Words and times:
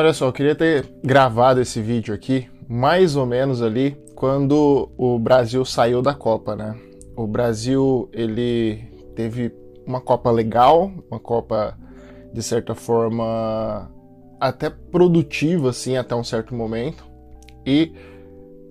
Olha 0.00 0.14
só, 0.14 0.28
eu 0.28 0.32
queria 0.32 0.54
ter 0.54 0.90
gravado 1.04 1.60
esse 1.60 1.78
vídeo 1.78 2.14
aqui 2.14 2.48
mais 2.66 3.16
ou 3.16 3.26
menos 3.26 3.60
ali 3.60 4.02
quando 4.14 4.90
o 4.96 5.18
Brasil 5.18 5.62
saiu 5.62 6.00
da 6.00 6.14
Copa, 6.14 6.56
né? 6.56 6.74
O 7.14 7.26
Brasil 7.26 8.08
ele 8.10 8.82
teve 9.14 9.54
uma 9.86 10.00
Copa 10.00 10.30
legal, 10.30 10.90
uma 11.10 11.20
Copa 11.20 11.76
de 12.32 12.42
certa 12.42 12.74
forma 12.74 13.92
até 14.40 14.70
produtiva 14.70 15.68
assim 15.68 15.98
até 15.98 16.14
um 16.14 16.24
certo 16.24 16.54
momento 16.54 17.04
e 17.66 17.92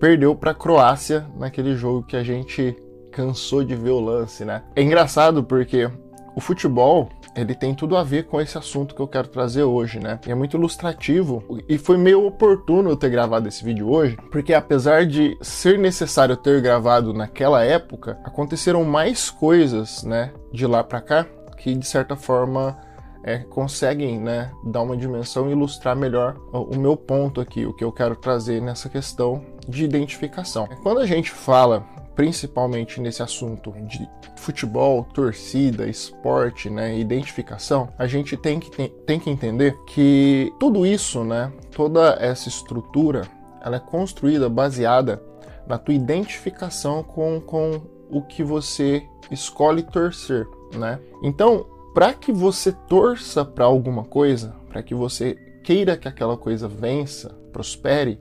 perdeu 0.00 0.34
para 0.34 0.50
a 0.50 0.54
Croácia 0.54 1.28
naquele 1.38 1.76
jogo 1.76 2.04
que 2.04 2.16
a 2.16 2.24
gente 2.24 2.74
cansou 3.12 3.62
de 3.62 3.76
ver 3.76 3.90
o 3.90 4.00
lance, 4.00 4.44
né? 4.44 4.64
É 4.74 4.82
engraçado 4.82 5.44
porque 5.44 5.88
o 6.34 6.40
futebol 6.40 7.08
ele 7.34 7.54
tem 7.54 7.74
tudo 7.74 7.96
a 7.96 8.02
ver 8.02 8.24
com 8.26 8.40
esse 8.40 8.58
assunto 8.58 8.94
que 8.94 9.00
eu 9.00 9.08
quero 9.08 9.28
trazer 9.28 9.62
hoje, 9.62 10.00
né? 10.00 10.18
E 10.26 10.30
é 10.30 10.34
muito 10.34 10.56
ilustrativo 10.56 11.44
e 11.68 11.78
foi 11.78 11.96
meio 11.96 12.26
oportuno 12.26 12.90
eu 12.90 12.96
ter 12.96 13.10
gravado 13.10 13.48
esse 13.48 13.64
vídeo 13.64 13.90
hoje, 13.90 14.16
porque 14.30 14.52
apesar 14.52 15.06
de 15.06 15.36
ser 15.40 15.78
necessário 15.78 16.36
ter 16.36 16.60
gravado 16.60 17.12
naquela 17.12 17.64
época, 17.64 18.18
aconteceram 18.24 18.84
mais 18.84 19.30
coisas, 19.30 20.02
né, 20.02 20.32
de 20.52 20.66
lá 20.66 20.82
para 20.82 21.00
cá 21.00 21.26
que 21.60 21.74
de 21.74 21.86
certa 21.86 22.16
forma 22.16 22.76
é, 23.22 23.38
conseguem 23.38 24.18
né, 24.18 24.50
dar 24.64 24.80
uma 24.80 24.96
dimensão 24.96 25.48
e 25.48 25.52
ilustrar 25.52 25.94
melhor 25.94 26.36
o 26.52 26.76
meu 26.76 26.96
ponto 26.96 27.40
aqui, 27.40 27.66
o 27.66 27.74
que 27.74 27.84
eu 27.84 27.92
quero 27.92 28.16
trazer 28.16 28.62
nessa 28.62 28.88
questão 28.88 29.44
de 29.68 29.84
identificação. 29.84 30.66
Quando 30.82 31.00
a 31.00 31.06
gente 31.06 31.30
fala 31.30 31.84
principalmente 32.20 33.00
nesse 33.00 33.22
assunto 33.22 33.72
de 33.86 34.06
futebol, 34.36 35.04
torcida, 35.04 35.88
esporte, 35.88 36.68
né, 36.68 36.98
identificação, 36.98 37.88
a 37.96 38.06
gente 38.06 38.36
tem 38.36 38.60
que, 38.60 38.70
tem 39.06 39.18
que 39.18 39.30
entender 39.30 39.74
que 39.86 40.52
tudo 40.60 40.84
isso, 40.84 41.24
né, 41.24 41.50
toda 41.74 42.18
essa 42.20 42.46
estrutura, 42.46 43.22
ela 43.64 43.76
é 43.76 43.80
construída 43.80 44.50
baseada 44.50 45.22
na 45.66 45.78
tua 45.78 45.94
identificação 45.94 47.02
com, 47.02 47.40
com 47.40 47.80
o 48.10 48.20
que 48.20 48.44
você 48.44 49.02
escolhe 49.30 49.82
torcer, 49.82 50.46
né? 50.76 51.00
Então, 51.22 51.64
para 51.94 52.12
que 52.12 52.32
você 52.32 52.70
torça 52.86 53.46
para 53.46 53.64
alguma 53.64 54.04
coisa, 54.04 54.54
para 54.68 54.82
que 54.82 54.94
você 54.94 55.36
queira 55.64 55.96
que 55.96 56.06
aquela 56.06 56.36
coisa 56.36 56.68
vença, 56.68 57.30
prospere, 57.50 58.20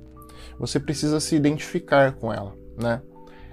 você 0.57 0.79
precisa 0.79 1.19
se 1.19 1.35
identificar 1.35 2.13
com 2.13 2.31
ela, 2.31 2.55
né? 2.81 3.01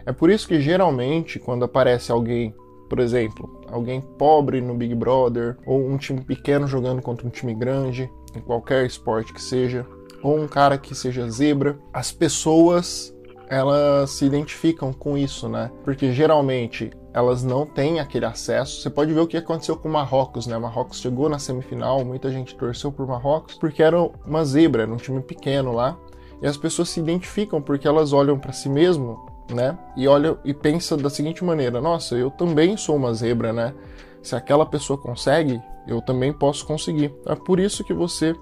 É 0.07 0.13
por 0.13 0.31
isso 0.31 0.47
que 0.47 0.61
geralmente 0.61 1.39
quando 1.39 1.65
aparece 1.65 2.13
alguém, 2.13 2.55
por 2.89 3.01
exemplo, 3.01 3.61
alguém 3.69 4.01
pobre 4.01 4.61
no 4.61 4.75
Big 4.75 4.95
Brother, 4.95 5.59
ou 5.67 5.85
um 5.85 5.99
time 5.99 6.21
pequeno 6.21 6.67
jogando 6.67 7.03
contra 7.03 7.27
um 7.27 7.31
time 7.31 7.55
grande, 7.55 8.11
em 8.35 8.41
qualquer 8.41 8.87
esporte 8.87 9.35
que 9.35 9.43
seja, 9.43 9.85
ou 10.23 10.39
um 10.39 10.47
cara 10.47 10.79
que 10.79 10.95
seja 10.95 11.29
zebra, 11.29 11.79
as 11.93 12.13
pessoas 12.13 13.13
elas 13.49 14.11
se 14.11 14.25
identificam 14.25 14.93
com 14.93 15.17
isso, 15.17 15.49
né? 15.49 15.71
Porque 15.85 16.13
geralmente 16.13 16.91
elas 17.13 17.43
não 17.43 17.65
têm 17.65 18.01
aquele 18.01 18.27
acesso. 18.27 18.81
Você 18.81 18.91
pode 18.91 19.13
ver 19.13 19.21
o 19.21 19.27
que 19.27 19.37
aconteceu 19.37 19.77
com 19.77 19.89
o 19.89 19.93
Marrocos, 19.93 20.47
né? 20.47 20.57
O 20.57 20.61
Marrocos 20.61 21.01
chegou 21.01 21.29
na 21.29 21.39
semifinal, 21.39 22.05
muita 22.05 22.31
gente 22.31 22.57
torceu 22.57 22.93
por 22.93 23.07
Marrocos 23.07 23.55
porque 23.55 23.83
era 23.83 24.01
uma 24.27 24.45
zebra, 24.45 24.83
era 24.83 24.93
um 24.93 24.97
time 24.97 25.21
pequeno 25.23 25.73
lá. 25.73 25.97
E 26.43 26.47
as 26.47 26.57
pessoas 26.57 26.91
se 26.91 27.01
identificam 27.01 27.63
porque 27.63 27.89
elas 27.89 28.13
olham 28.13 28.39
para 28.39 28.53
si 28.53 28.69
mesmo, 28.69 29.26
né? 29.51 29.79
E 29.97 30.09
olham 30.09 30.39
e 30.45 30.53
pensam 30.53 30.99
da 30.99 31.11
seguinte 31.11 31.45
maneira: 31.45 31.81
nossa, 31.81 32.15
eu 32.15 32.31
também 32.31 32.77
sou 32.77 32.97
uma 32.97 33.13
zebra, 33.15 33.53
né? 33.53 33.75
Se 34.23 34.35
aquela 34.35 34.67
pessoa 34.67 34.99
consegue, 34.99 35.61
eu 35.87 36.03
também 36.03 36.33
posso 36.33 36.67
conseguir. 36.67 37.15
É 37.27 37.35
por 37.35 37.61
isso 37.61 37.85
que 37.85 37.95
você, 37.95 38.35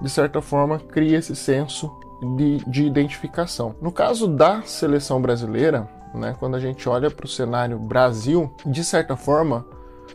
de 0.00 0.08
certa 0.08 0.40
forma, 0.40 0.78
cria 0.78 1.18
esse 1.18 1.36
senso 1.36 1.92
de, 2.36 2.58
de 2.66 2.86
identificação. 2.86 3.74
No 3.80 3.92
caso 3.92 4.26
da 4.26 4.62
seleção 4.62 5.20
brasileira, 5.20 5.88
né, 6.14 6.34
quando 6.38 6.54
a 6.54 6.60
gente 6.60 6.88
olha 6.88 7.10
para 7.10 7.26
o 7.26 7.28
cenário 7.28 7.78
Brasil, 7.78 8.50
de 8.64 8.82
certa 8.82 9.16
forma, 9.16 9.66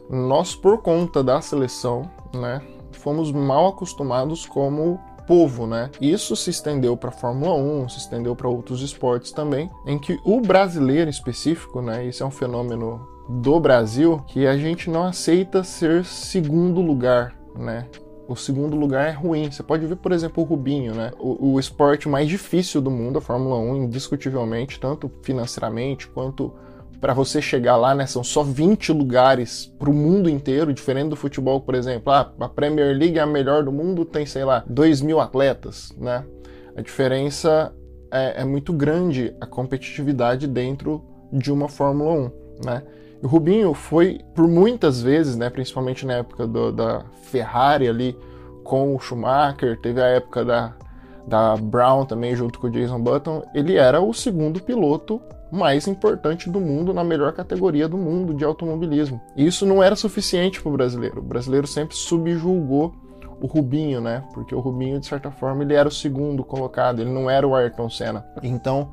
nós, 0.10 0.56
por 0.56 0.82
conta 0.82 1.24
da 1.24 1.40
seleção, 1.42 2.10
né, 2.34 2.62
fomos 2.92 3.32
mal 3.32 3.68
acostumados 3.68 4.46
como 4.46 5.00
povo, 5.28 5.68
né? 5.68 5.90
Isso 6.00 6.36
se 6.36 6.50
estendeu 6.50 6.96
para 6.98 7.10
a 7.10 7.14
Fórmula 7.14 7.56
1, 7.56 7.90
se 7.90 8.00
estendeu 8.00 8.36
para 8.36 8.48
outros 8.48 8.82
esportes 8.82 9.32
também, 9.32 9.70
em 9.86 9.98
que 9.98 10.20
o 10.26 10.42
brasileiro 10.42 11.10
específico, 11.10 11.82
né, 11.82 12.06
isso 12.06 12.24
é 12.24 12.26
um 12.26 12.32
fenômeno 12.32 13.08
do 13.30 13.60
Brasil, 13.60 14.22
que 14.28 14.46
a 14.46 14.58
gente 14.58 14.90
não 14.90 15.04
aceita 15.04 15.64
ser 15.64 16.04
segundo 16.06 16.82
lugar, 16.82 17.36
né? 17.56 17.88
o 18.32 18.36
segundo 18.36 18.76
lugar 18.76 19.08
é 19.08 19.12
ruim. 19.12 19.52
Você 19.52 19.62
pode 19.62 19.86
ver, 19.86 19.98
por 19.98 20.12
exemplo, 20.12 20.42
o 20.42 20.46
Rubinho, 20.46 20.96
né? 20.96 21.12
O, 21.20 21.54
o 21.54 21.60
esporte 21.60 22.08
mais 22.08 22.28
difícil 22.28 22.82
do 22.82 22.90
mundo, 22.90 23.18
a 23.18 23.22
Fórmula 23.22 23.58
1, 23.58 23.84
indiscutivelmente, 23.84 24.80
tanto 24.80 25.12
financeiramente 25.22 26.08
quanto 26.08 26.54
para 27.02 27.14
você 27.16 27.42
chegar 27.42 27.76
lá, 27.78 27.96
né? 27.96 28.06
São 28.06 28.24
só 28.24 28.44
20 28.44 28.94
lugares 28.94 29.66
para 29.80 29.90
o 29.90 29.94
mundo 29.94 30.30
inteiro, 30.30 30.72
diferente 30.72 31.10
do 31.10 31.16
futebol, 31.16 31.60
por 31.60 31.74
exemplo. 31.74 32.14
Ah, 32.14 32.32
a 32.40 32.48
Premier 32.48 32.96
League 32.96 33.18
é 33.18 33.22
a 33.22 33.26
melhor 33.26 33.64
do 33.64 33.72
mundo, 33.72 34.06
tem, 34.06 34.26
sei 34.26 34.46
lá, 34.46 34.64
2 34.68 35.02
mil 35.02 35.20
atletas, 35.20 35.92
né? 35.98 36.24
A 36.78 36.82
diferença 36.82 37.74
é, 38.12 38.42
é 38.42 38.46
muito 38.46 38.72
grande 38.72 39.36
a 39.42 39.48
competitividade 39.48 40.46
dentro 40.46 41.04
de 41.34 41.52
uma 41.52 41.68
Fórmula 41.68 42.12
1, 42.14 42.32
né? 42.64 42.84
O 43.24 43.28
Rubinho 43.28 43.74
foi 43.74 44.20
por 44.36 44.48
muitas 44.48 45.02
vezes, 45.02 45.36
né, 45.36 45.50
principalmente 45.50 46.06
na 46.06 46.14
época 46.14 46.48
do, 46.48 46.72
da 46.72 47.06
Ferrari 47.24 47.88
ali 47.88 48.18
com 48.64 48.96
o 48.96 49.00
Schumacher, 49.00 49.80
teve 49.80 50.02
a 50.02 50.08
época 50.08 50.44
da, 50.44 50.74
da 51.28 51.56
Brown 51.56 52.04
também 52.04 52.36
junto 52.36 52.60
com 52.60 52.66
o 52.66 52.72
Jason 52.72 53.00
Button, 53.00 53.44
ele 53.54 53.76
era 53.76 54.02
o 54.02 54.12
segundo 54.12 54.60
piloto 54.60 55.22
mais 55.52 55.88
importante 55.88 56.50
do 56.50 56.60
mundo 56.60 56.94
na 56.94 57.04
melhor 57.04 57.34
categoria 57.34 57.88
do 57.88 57.98
mundo 57.98 58.34
de 58.34 58.44
automobilismo. 58.44 59.22
Isso 59.36 59.66
não 59.66 59.84
era 59.84 59.96
suficiente 59.96 60.62
para 60.62 60.70
o 60.70 60.74
brasileiro. 60.74 61.20
O 61.20 61.24
brasileiro 61.24 61.68
sempre 61.68 61.96
subjulgou 61.96 62.94
o 63.42 63.48
Rubinho, 63.48 64.00
né? 64.00 64.24
Porque 64.34 64.56
o 64.56 64.60
Rubinho, 64.60 65.00
de 65.00 65.08
certa 65.08 65.32
forma, 65.32 65.64
ele 65.64 65.74
era 65.74 65.90
o 65.90 65.92
segundo 65.92 66.44
colocado, 66.44 67.02
ele 67.02 67.12
não 67.12 67.30
era 67.30 67.48
o 67.48 67.56
Ayrton 67.56 67.90
Senna. 67.90 68.26
Então, 68.42 68.92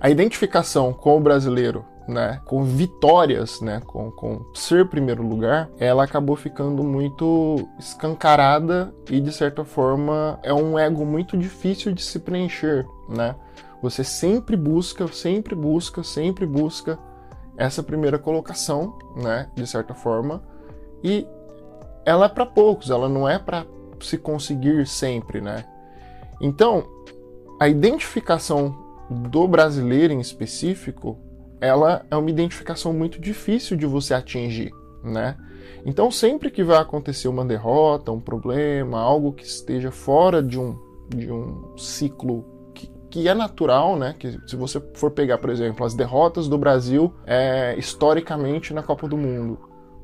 a 0.00 0.10
identificação 0.10 0.92
com 0.92 1.16
o 1.16 1.20
brasileiro 1.20 1.84
né, 2.06 2.40
com 2.44 2.64
vitórias, 2.64 3.60
né, 3.60 3.80
com, 3.86 4.10
com 4.10 4.44
ser 4.54 4.88
primeiro 4.88 5.22
lugar, 5.22 5.68
ela 5.78 6.04
acabou 6.04 6.36
ficando 6.36 6.82
muito 6.82 7.68
escancarada 7.78 8.92
e 9.10 9.20
de 9.20 9.32
certa 9.32 9.64
forma 9.64 10.38
é 10.42 10.52
um 10.52 10.78
ego 10.78 11.04
muito 11.04 11.36
difícil 11.36 11.92
de 11.92 12.02
se 12.02 12.18
preencher, 12.18 12.86
né? 13.08 13.34
Você 13.82 14.04
sempre 14.04 14.56
busca, 14.56 15.08
sempre 15.08 15.54
busca, 15.54 16.04
sempre 16.04 16.46
busca 16.46 16.98
essa 17.56 17.82
primeira 17.82 18.18
colocação, 18.18 18.96
né, 19.16 19.50
de 19.54 19.66
certa 19.66 19.92
forma, 19.92 20.42
e 21.02 21.26
ela 22.06 22.26
é 22.26 22.28
para 22.28 22.46
poucos, 22.46 22.90
ela 22.90 23.08
não 23.08 23.28
é 23.28 23.38
para 23.38 23.66
se 24.00 24.16
conseguir 24.16 24.86
sempre, 24.86 25.40
né? 25.40 25.64
Então, 26.40 26.84
a 27.60 27.68
identificação 27.68 28.76
do 29.10 29.46
brasileiro 29.46 30.12
em 30.12 30.20
específico 30.20 31.18
ela 31.60 32.04
é 32.10 32.16
uma 32.16 32.30
identificação 32.30 32.92
muito 32.92 33.20
difícil 33.20 33.76
de 33.76 33.86
você 33.86 34.14
atingir, 34.14 34.72
né? 35.04 35.36
Então, 35.84 36.10
sempre 36.10 36.50
que 36.50 36.64
vai 36.64 36.78
acontecer 36.78 37.28
uma 37.28 37.44
derrota, 37.44 38.10
um 38.10 38.20
problema, 38.20 39.00
algo 39.00 39.32
que 39.32 39.44
esteja 39.44 39.92
fora 39.92 40.42
de 40.42 40.58
um, 40.58 40.76
de 41.08 41.30
um 41.30 41.76
ciclo 41.76 42.44
que, 43.12 43.28
é 43.28 43.34
natural, 43.34 43.96
né? 43.96 44.14
Que 44.18 44.40
se 44.46 44.56
você 44.56 44.82
for 44.94 45.10
pegar, 45.10 45.36
por 45.36 45.50
exemplo, 45.50 45.84
as 45.84 45.94
derrotas 45.94 46.48
do 46.48 46.56
Brasil 46.56 47.12
é, 47.26 47.74
historicamente 47.78 48.72
na 48.72 48.82
Copa 48.82 49.06
do 49.06 49.18
Mundo, 49.18 49.58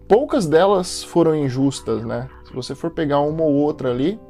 poucas 0.07 0.47
delas 0.47 1.03
foram 1.03 1.35
injustas, 1.35 2.05
né? 2.05 2.29
Se 2.45 2.53
você 2.53 2.75
for 2.75 2.91
pegar 2.91 3.21
uma 3.21 3.43
ou 3.43 3.55
outra 3.55 3.91
ali, 3.91 4.21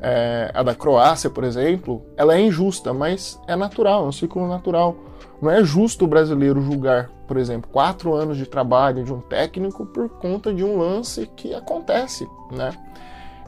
é, 0.00 0.50
a 0.52 0.62
da 0.64 0.74
Croácia, 0.74 1.30
por 1.30 1.44
exemplo, 1.44 2.04
ela 2.16 2.34
é 2.34 2.40
injusta, 2.40 2.92
mas 2.92 3.40
é 3.46 3.54
natural, 3.54 4.04
é 4.04 4.08
um 4.08 4.12
ciclo 4.12 4.46
natural. 4.48 4.96
Não 5.40 5.50
é 5.50 5.62
justo 5.62 6.04
o 6.04 6.08
brasileiro 6.08 6.60
julgar, 6.60 7.08
por 7.28 7.36
exemplo, 7.36 7.70
quatro 7.70 8.12
anos 8.12 8.36
de 8.36 8.46
trabalho 8.46 9.04
de 9.04 9.12
um 9.12 9.20
técnico 9.20 9.86
por 9.86 10.08
conta 10.08 10.52
de 10.52 10.64
um 10.64 10.78
lance 10.78 11.30
que 11.36 11.54
acontece, 11.54 12.26
né? 12.50 12.72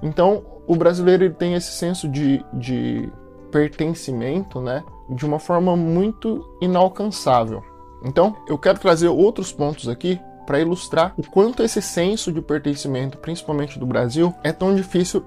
Então, 0.03 0.45
o 0.69 0.77
brasileiro 0.77 1.25
ele 1.25 1.35
tem 1.35 1.55
esse 1.55 1.73
senso 1.73 2.09
de, 2.09 2.45
de 2.53 3.11
pertencimento, 3.51 4.61
né? 4.61 4.85
De 5.09 5.25
uma 5.25 5.39
forma 5.39 5.77
muito 5.77 6.57
inalcançável. 6.61 7.63
Então, 8.05 8.37
eu 8.47 8.57
quero 8.57 8.79
trazer 8.79 9.09
outros 9.09 9.53
pontos 9.53 9.89
aqui 9.89 10.21
para 10.47 10.61
ilustrar 10.61 11.13
o 11.17 11.23
quanto 11.23 11.63
esse 11.63 11.83
senso 11.83 12.33
de 12.33 12.41
pertencimento, 12.41 13.19
principalmente 13.19 13.79
do 13.79 13.87
Brasil, 13.87 14.33
é 14.43 14.53
tão 14.53 14.75
difícil 14.75 15.23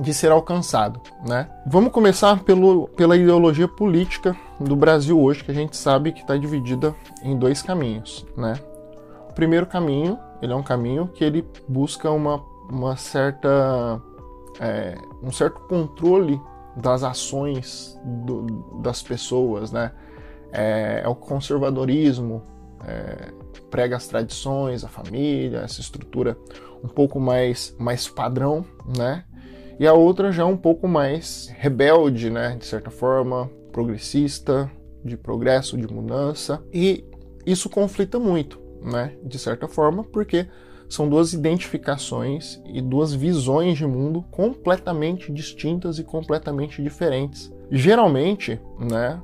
de 0.00 0.14
ser 0.14 0.30
alcançado, 0.30 1.00
né? 1.26 1.48
Vamos 1.66 1.90
começar 1.90 2.44
pelo, 2.44 2.86
pela 2.88 3.16
ideologia 3.16 3.66
política 3.66 4.36
do 4.60 4.76
Brasil 4.76 5.20
hoje, 5.20 5.42
que 5.42 5.50
a 5.50 5.54
gente 5.54 5.76
sabe 5.76 6.12
que 6.12 6.20
está 6.20 6.36
dividida 6.36 6.94
em 7.24 7.36
dois 7.36 7.60
caminhos, 7.60 8.24
né? 8.36 8.54
O 9.28 9.32
primeiro 9.32 9.66
caminho, 9.66 10.16
ele 10.40 10.52
é 10.52 10.56
um 10.56 10.62
caminho 10.62 11.08
que 11.08 11.24
ele 11.24 11.44
busca 11.66 12.08
uma, 12.10 12.40
uma 12.70 12.96
certa 12.96 14.00
é, 14.60 14.96
um 15.22 15.32
certo 15.32 15.60
controle 15.62 16.40
das 16.76 17.02
ações 17.02 17.98
do, 18.04 18.80
das 18.82 19.02
pessoas, 19.02 19.72
né? 19.72 19.92
É, 20.52 21.02
é 21.04 21.08
o 21.08 21.14
conservadorismo, 21.14 22.42
é, 22.86 23.32
prega 23.70 23.96
as 23.96 24.06
tradições, 24.06 24.84
a 24.84 24.88
família, 24.88 25.58
essa 25.58 25.80
estrutura 25.80 26.36
um 26.82 26.88
pouco 26.88 27.20
mais, 27.20 27.74
mais 27.78 28.08
padrão, 28.08 28.64
né? 28.96 29.24
E 29.78 29.86
a 29.86 29.92
outra 29.92 30.30
já 30.30 30.44
um 30.44 30.56
pouco 30.56 30.86
mais 30.86 31.50
rebelde, 31.56 32.30
né? 32.30 32.56
De 32.56 32.66
certa 32.66 32.90
forma, 32.90 33.50
progressista, 33.72 34.70
de 35.04 35.16
progresso, 35.16 35.76
de 35.76 35.92
mudança. 35.92 36.62
E 36.72 37.04
isso 37.46 37.70
conflita 37.70 38.18
muito, 38.18 38.60
né? 38.82 39.16
De 39.22 39.38
certa 39.38 39.66
forma, 39.66 40.04
porque 40.04 40.46
são 40.90 41.08
duas 41.08 41.32
identificações 41.32 42.60
e 42.66 42.82
duas 42.82 43.14
visões 43.14 43.78
de 43.78 43.86
mundo 43.86 44.24
completamente 44.30 45.32
distintas 45.32 46.00
e 46.00 46.04
completamente 46.04 46.82
diferentes. 46.82 47.50
Geralmente, 47.70 48.60
né, 48.78 49.22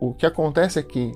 o 0.00 0.14
que 0.14 0.24
acontece 0.24 0.78
é 0.78 0.82
que 0.82 1.12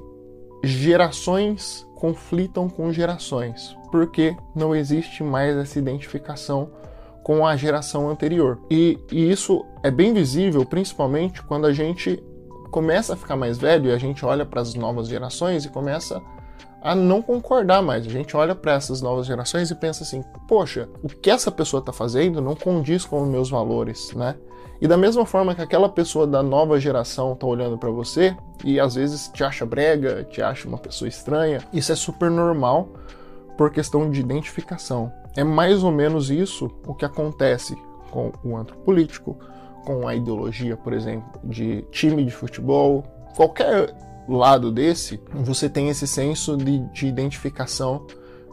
gerações 0.64 1.86
conflitam 1.94 2.68
com 2.68 2.92
gerações, 2.92 3.76
porque 3.92 4.36
não 4.56 4.74
existe 4.74 5.22
mais 5.22 5.56
essa 5.56 5.78
identificação 5.78 6.70
com 7.22 7.46
a 7.46 7.56
geração 7.56 8.10
anterior. 8.10 8.58
E, 8.68 8.98
e, 9.10 9.30
isso 9.30 9.64
é 9.84 9.90
bem 9.90 10.12
visível, 10.12 10.66
principalmente 10.66 11.40
quando 11.44 11.66
a 11.66 11.72
gente 11.72 12.20
começa 12.72 13.14
a 13.14 13.16
ficar 13.16 13.36
mais 13.36 13.56
velho 13.58 13.90
e 13.90 13.92
a 13.92 13.98
gente 13.98 14.24
olha 14.24 14.44
para 14.44 14.60
as 14.60 14.74
novas 14.74 15.06
gerações 15.06 15.64
e 15.64 15.68
começa 15.68 16.20
a 16.82 16.94
não 16.94 17.22
concordar 17.22 17.82
mais. 17.82 18.06
A 18.06 18.10
gente 18.10 18.36
olha 18.36 18.54
para 18.54 18.72
essas 18.72 19.00
novas 19.00 19.26
gerações 19.26 19.70
e 19.70 19.74
pensa 19.74 20.02
assim: 20.02 20.22
poxa, 20.48 20.88
o 21.02 21.08
que 21.08 21.30
essa 21.30 21.50
pessoa 21.50 21.80
está 21.80 21.92
fazendo 21.92 22.40
não 22.40 22.54
condiz 22.54 23.04
com 23.04 23.22
os 23.22 23.28
meus 23.28 23.48
valores, 23.48 24.12
né? 24.14 24.36
E 24.80 24.88
da 24.88 24.96
mesma 24.96 25.24
forma 25.24 25.54
que 25.54 25.62
aquela 25.62 25.88
pessoa 25.88 26.26
da 26.26 26.42
nova 26.42 26.80
geração 26.80 27.34
está 27.34 27.46
olhando 27.46 27.78
para 27.78 27.88
você 27.88 28.36
e 28.64 28.80
às 28.80 28.96
vezes 28.96 29.28
te 29.28 29.44
acha 29.44 29.64
brega, 29.64 30.24
te 30.24 30.42
acha 30.42 30.66
uma 30.66 30.76
pessoa 30.76 31.08
estranha, 31.08 31.60
isso 31.72 31.92
é 31.92 31.94
super 31.94 32.28
normal 32.28 32.88
por 33.56 33.70
questão 33.70 34.10
de 34.10 34.18
identificação. 34.18 35.12
É 35.36 35.44
mais 35.44 35.84
ou 35.84 35.92
menos 35.92 36.30
isso 36.30 36.68
o 36.84 36.94
que 36.94 37.04
acontece 37.04 37.76
com 38.10 38.32
o 38.42 38.56
antropolítico, 38.56 39.38
com 39.84 40.06
a 40.06 40.16
ideologia, 40.16 40.76
por 40.76 40.92
exemplo, 40.92 41.40
de 41.44 41.82
time 41.92 42.24
de 42.24 42.32
futebol, 42.32 43.04
qualquer 43.36 43.94
lado 44.28 44.70
desse, 44.70 45.20
você 45.34 45.68
tem 45.68 45.88
esse 45.88 46.06
senso 46.06 46.56
de, 46.56 46.78
de 46.92 47.06
identificação 47.06 48.06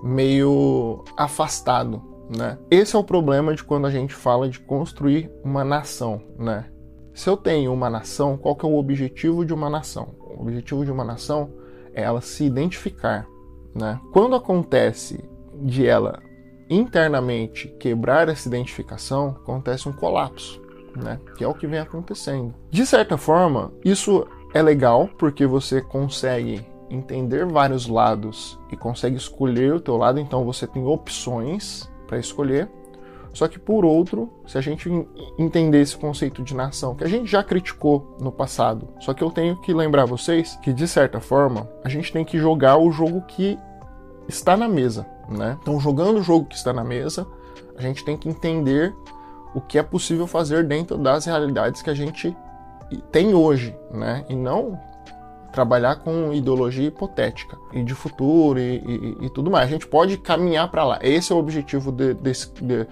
meio 0.04 1.04
afastado, 1.18 2.02
né? 2.36 2.58
Esse 2.70 2.96
é 2.96 3.00
o 3.00 3.04
problema 3.04 3.54
de 3.54 3.64
quando 3.64 3.86
a 3.86 3.92
gente 3.92 4.14
fala 4.14 4.50
de 4.50 4.60
construir 4.60 5.30
uma 5.44 5.64
nação, 5.64 6.22
né? 6.38 6.66
Se 7.14 7.30
eu 7.30 7.36
tenho 7.36 7.74
uma 7.74 7.90
nação, 7.90 8.38
qual 8.38 8.56
que 8.56 8.66
é 8.66 8.70
o 8.70 8.78
objetivo 8.78 9.46
de 9.46 9.54
uma 9.54 9.70
nação? 9.70 10.16
O 10.20 10.42
objetivo 10.42 10.86
de 10.86 10.92
uma 10.92 11.04
nação 11.04 11.52
é 11.94 12.04
ela 12.04 12.22
se 12.22 12.46
identificar, 12.46 13.28
né? 13.76 14.00
Quando 14.14 14.36
acontece 14.36 15.24
de 15.62 15.86
ela 15.86 16.22
internamente 16.70 17.68
quebrar 17.80 18.30
essa 18.30 18.48
identificação, 18.48 19.36
acontece 19.42 19.90
um 19.90 19.94
colapso, 19.94 20.62
né? 20.96 21.20
Que 21.36 21.44
é 21.44 21.48
o 21.48 21.54
que 21.54 21.68
vem 21.68 21.80
acontecendo. 21.80 22.54
De 22.70 22.86
certa 22.86 23.18
forma, 23.18 23.74
isso 23.84 24.26
é 24.54 24.62
legal 24.62 25.10
porque 25.18 25.46
você 25.46 25.82
consegue 25.82 26.66
entender 26.90 27.46
vários 27.46 27.88
lados 27.88 28.60
e 28.72 28.76
consegue 28.76 29.16
escolher 29.16 29.74
o 29.74 29.80
teu 29.80 29.96
lado, 29.96 30.20
então 30.20 30.44
você 30.44 30.66
tem 30.66 30.86
opções 30.86 31.90
para 32.08 32.18
escolher. 32.18 32.70
Só 33.32 33.48
que 33.48 33.60
por 33.60 33.86
outro, 33.86 34.28
se 34.48 34.58
a 34.58 34.62
gente 34.62 34.90
entender 35.38 35.82
esse 35.82 35.96
conceito 35.96 36.42
de 36.42 36.56
nação, 36.56 36.96
que 36.96 37.04
a 37.04 37.08
gente 37.08 37.30
já 37.30 37.44
criticou 37.44 38.18
no 38.20 38.32
passado, 38.32 38.88
só 39.00 39.14
que 39.14 39.24
eu 39.24 39.30
tenho 39.30 39.56
que 39.58 39.72
lembrar 39.72 40.06
vocês 40.06 40.58
que 40.64 40.74
de 40.74 40.88
certa 40.88 41.20
forma 41.20 41.70
a 41.84 41.90
gente 41.90 42.12
tem 42.12 42.26
que 42.26 42.40
jogar 42.40 42.78
o 42.78 42.92
jogo 42.92 43.22
que 43.22 43.58
está 44.28 44.58
na 44.58 44.68
mesa, 44.68 45.06
né? 45.30 45.58
Então 45.62 45.80
jogando 45.80 46.20
o 46.20 46.24
jogo 46.24 46.48
que 46.48 46.56
está 46.56 46.74
na 46.74 46.84
mesa, 46.84 47.28
a 47.78 47.82
gente 47.84 48.04
tem 48.04 48.18
que 48.18 48.28
entender 48.28 48.96
o 49.54 49.62
que 49.62 49.78
é 49.78 49.84
possível 49.84 50.26
fazer 50.26 50.66
dentro 50.66 50.98
das 50.98 51.26
realidades 51.26 51.84
que 51.84 51.90
a 51.90 51.96
gente 51.96 52.36
tem 52.98 53.34
hoje, 53.34 53.76
né? 53.92 54.26
E 54.30 54.36
não 54.36 54.80
trabalhar 55.52 55.96
com 55.98 56.32
ideologia 56.32 56.88
hipotética 56.88 57.58
e 57.74 57.84
de 57.84 57.94
futuro 57.94 58.60
e, 58.60 58.78
e, 58.78 59.26
e 59.26 59.30
tudo 59.30 59.50
mais. 59.50 59.68
A 59.68 59.72
gente 59.72 59.88
pode 59.88 60.18
caminhar 60.18 60.70
para 60.70 60.84
lá. 60.84 61.00
Esse 61.02 61.32
é 61.32 61.36
o 61.36 61.40
objetivo 61.40 61.92
de, 61.92 62.14
de, 62.14 62.32
de, 62.62 62.88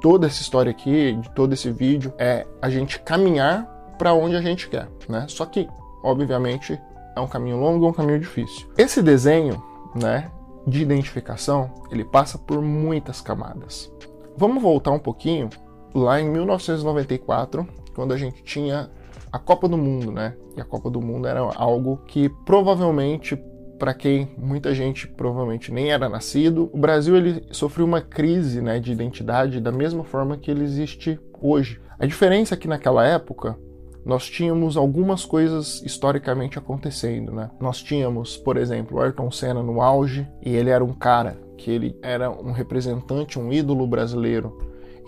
toda 0.00 0.26
essa 0.26 0.42
história 0.42 0.70
aqui, 0.70 1.12
de 1.12 1.30
todo 1.30 1.52
esse 1.52 1.70
vídeo, 1.70 2.12
é 2.18 2.46
a 2.60 2.68
gente 2.68 2.98
caminhar 2.98 3.64
para 3.98 4.12
onde 4.12 4.36
a 4.36 4.40
gente 4.40 4.68
quer, 4.68 4.88
né? 5.08 5.26
Só 5.28 5.46
que, 5.46 5.68
obviamente, 6.02 6.80
é 7.14 7.20
um 7.20 7.28
caminho 7.28 7.58
longo, 7.58 7.86
é 7.86 7.88
um 7.88 7.92
caminho 7.92 8.18
difícil. 8.18 8.68
Esse 8.76 9.00
desenho, 9.00 9.62
né, 9.94 10.30
de 10.66 10.82
identificação, 10.82 11.70
ele 11.90 12.04
passa 12.04 12.38
por 12.38 12.60
muitas 12.60 13.20
camadas. 13.20 13.92
Vamos 14.36 14.62
voltar 14.62 14.90
um 14.90 14.98
pouquinho 14.98 15.48
lá 15.94 16.20
em 16.20 16.28
1994, 16.28 17.66
quando 17.94 18.12
a 18.12 18.16
gente 18.16 18.42
tinha 18.42 18.90
a 19.34 19.38
Copa 19.40 19.66
do 19.66 19.76
Mundo, 19.76 20.12
né? 20.12 20.36
E 20.56 20.60
a 20.60 20.64
Copa 20.64 20.88
do 20.88 21.00
Mundo 21.02 21.26
era 21.26 21.40
algo 21.40 21.96
que 22.06 22.28
provavelmente 22.46 23.36
para 23.80 23.92
quem 23.92 24.28
muita 24.38 24.72
gente 24.72 25.08
provavelmente 25.08 25.72
nem 25.72 25.90
era 25.90 26.08
nascido, 26.08 26.70
o 26.72 26.78
Brasil 26.78 27.16
ele 27.16 27.42
sofreu 27.50 27.84
uma 27.84 28.00
crise, 28.00 28.62
né, 28.62 28.78
de 28.78 28.92
identidade 28.92 29.60
da 29.60 29.72
mesma 29.72 30.04
forma 30.04 30.36
que 30.36 30.48
ele 30.48 30.62
existe 30.62 31.18
hoje. 31.42 31.80
A 31.98 32.06
diferença 32.06 32.54
é 32.54 32.56
que 32.56 32.68
naquela 32.68 33.04
época 33.04 33.58
nós 34.06 34.30
tínhamos 34.30 34.76
algumas 34.76 35.24
coisas 35.24 35.82
historicamente 35.82 36.56
acontecendo, 36.56 37.32
né? 37.32 37.50
Nós 37.58 37.82
tínhamos, 37.82 38.36
por 38.36 38.56
exemplo, 38.56 39.00
Ayrton 39.00 39.32
Senna 39.32 39.64
no 39.64 39.82
auge, 39.82 40.28
e 40.46 40.54
ele 40.54 40.70
era 40.70 40.84
um 40.84 40.92
cara 40.92 41.36
que 41.58 41.72
ele 41.72 41.98
era 42.02 42.30
um 42.30 42.52
representante, 42.52 43.36
um 43.36 43.52
ídolo 43.52 43.84
brasileiro, 43.84 44.56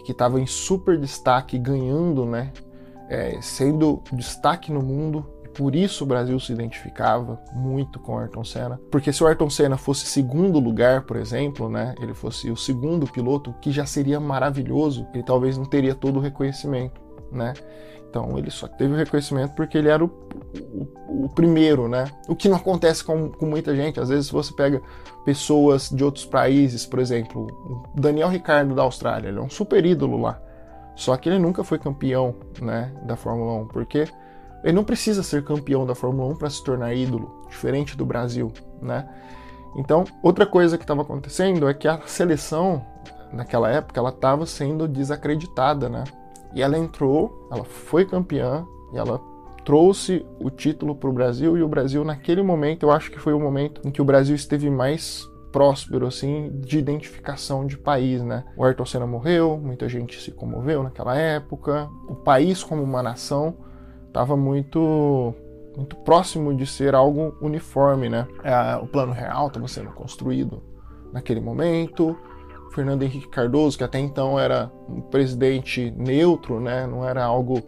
que 0.05 0.11
estava 0.11 0.41
em 0.41 0.47
super 0.47 0.99
destaque, 0.99 1.59
ganhando, 1.59 2.25
né, 2.25 2.53
é, 3.09 3.39
sendo 3.41 4.03
destaque 4.13 4.73
no 4.73 4.83
mundo. 4.83 5.27
E 5.45 5.49
por 5.49 5.75
isso 5.75 6.05
o 6.05 6.07
Brasil 6.07 6.39
se 6.39 6.53
identificava 6.53 7.41
muito 7.53 7.99
com 7.99 8.15
o 8.15 8.19
Ayrton 8.19 8.45
Senna. 8.45 8.81
Porque 8.91 9.13
se 9.13 9.23
o 9.23 9.27
Ayrton 9.27 9.51
Senna 9.51 9.77
fosse 9.77 10.07
segundo 10.07 10.59
lugar, 10.59 11.03
por 11.03 11.17
exemplo, 11.17 11.69
né, 11.69 11.95
ele 12.01 12.15
fosse 12.15 12.51
o 12.51 12.57
segundo 12.57 13.07
piloto, 13.07 13.55
que 13.61 13.71
já 13.71 13.87
seria 13.87 14.21
maravilhoso, 14.21 15.07
ele 15.13 15.23
talvez 15.23 15.57
não 15.57 15.65
teria 15.65 15.95
todo 15.95 16.19
o 16.19 16.23
reconhecimento, 16.23 17.01
né? 17.31 17.55
Então 18.09 18.39
ele 18.39 18.51
só 18.51 18.67
teve 18.67 18.95
o 18.95 18.97
reconhecimento 18.97 19.55
porque 19.55 19.77
ele 19.77 19.89
era 19.89 20.03
o, 20.03 20.11
o, 20.73 21.25
o 21.25 21.29
primeiro, 21.29 21.87
né? 21.87 22.07
O 22.27 22.35
que 22.35 22.49
não 22.49 22.57
acontece 22.57 23.05
com, 23.05 23.31
com, 23.31 23.45
muita 23.45 23.77
gente. 23.77 24.01
Às 24.01 24.09
vezes 24.09 24.31
você 24.31 24.55
pega 24.55 24.81
pessoas 25.25 25.91
de 25.91 26.03
outros 26.03 26.25
países, 26.25 26.87
por 26.87 26.99
exemplo, 26.99 27.47
o 27.95 28.01
Daniel 28.01 28.29
Ricardo 28.29 28.75
da 28.75 28.83
Austrália, 28.83 29.29
ele 29.29 29.39
é 29.39 29.43
um 29.43 29.51
super 29.51 29.85
ídolo 29.85 30.19
lá. 30.19 30.41
Só 30.97 31.15
que 31.17 31.29
ele 31.29 31.39
nunca 31.39 31.63
foi 31.63 31.79
campeão 31.79 32.35
né, 32.61 32.91
da 33.05 33.17
Fórmula 33.17 33.53
1, 33.63 33.69
porque 33.69 34.09
ele 34.65 34.73
não 34.73 34.83
precisa 34.83 35.23
ser 35.23 35.45
campeão 35.45 35.87
da 35.87 35.95
Fórmula 35.95 36.33
1 36.33 36.37
para 36.37 36.51
se 36.51 36.65
tornar 36.65 36.95
ídolo, 36.95 37.45
diferente 37.51 37.97
do 37.97 38.07
Brasil. 38.07 38.51
Né? 38.81 39.07
Então, 39.77 40.05
outra 40.23 40.47
coisa 40.47 40.79
que 40.79 40.85
estava 40.85 41.03
acontecendo 41.03 41.69
é 41.69 41.75
que 41.75 41.87
a 41.87 42.01
seleção, 42.07 42.85
naquela 43.31 43.71
época, 43.71 44.01
ela 44.01 44.09
estava 44.09 44.47
sendo 44.47 44.89
desacreditada. 44.89 45.89
Né? 45.91 46.03
E 46.55 46.63
ela 46.63 46.79
entrou, 46.79 47.47
ela 47.53 47.65
foi 47.65 48.07
campeã, 48.07 48.67
e 48.95 48.97
ela 48.97 49.21
trouxe 49.67 50.25
o 50.41 50.49
título 50.49 50.97
para 50.97 51.11
o 51.11 51.13
Brasil, 51.13 51.59
e 51.59 51.63
o 51.63 51.69
Brasil, 51.69 52.03
naquele 52.05 52.43
momento, 52.43 52.85
eu 52.85 52.91
acho 52.91 53.11
que 53.11 53.19
foi 53.19 53.35
o 53.35 53.41
momento 53.41 53.83
em 53.85 53.91
que 53.91 54.01
o 54.01 54.05
Brasil 54.05 54.35
esteve 54.35 54.71
mais 54.71 55.29
próspero, 55.57 56.07
assim, 56.07 56.51
de 56.61 56.79
identificação 56.79 57.67
de 57.67 57.79
país, 57.79 58.23
né? 58.23 58.45
O 58.55 58.63
Ayrton 58.63 58.85
Senna 58.85 59.07
morreu, 59.07 59.57
muita 59.57 59.89
gente 59.89 60.21
se 60.21 60.31
comoveu 60.31 60.83
naquela 60.83 61.17
época. 61.17 61.89
O 62.07 62.15
país 62.15 62.63
como 62.63 62.83
uma 62.83 63.03
nação 63.03 63.57
estava 64.07 64.37
muito 64.37 65.35
muito 65.75 65.97
próximo 65.97 66.55
de 66.55 66.67
ser 66.67 66.95
algo 66.95 67.35
uniforme, 67.41 68.11
né? 68.11 68.29
É, 68.45 68.77
o 68.77 68.87
plano 68.87 69.15
real 69.15 69.47
estava 69.47 69.67
sendo 69.67 69.93
construído 69.93 70.63
naquele 71.11 71.41
momento. 71.41 72.15
Fernando 72.75 73.05
Henrique 73.05 73.31
Cardoso, 73.31 73.79
que 73.79 73.85
até 73.85 73.99
então 73.99 74.39
era 74.39 74.71
um 74.87 75.01
presidente 75.01 75.91
neutro, 75.97 76.61
né? 76.61 76.87
Não 76.87 77.03
era 77.03 77.25
algo 77.25 77.63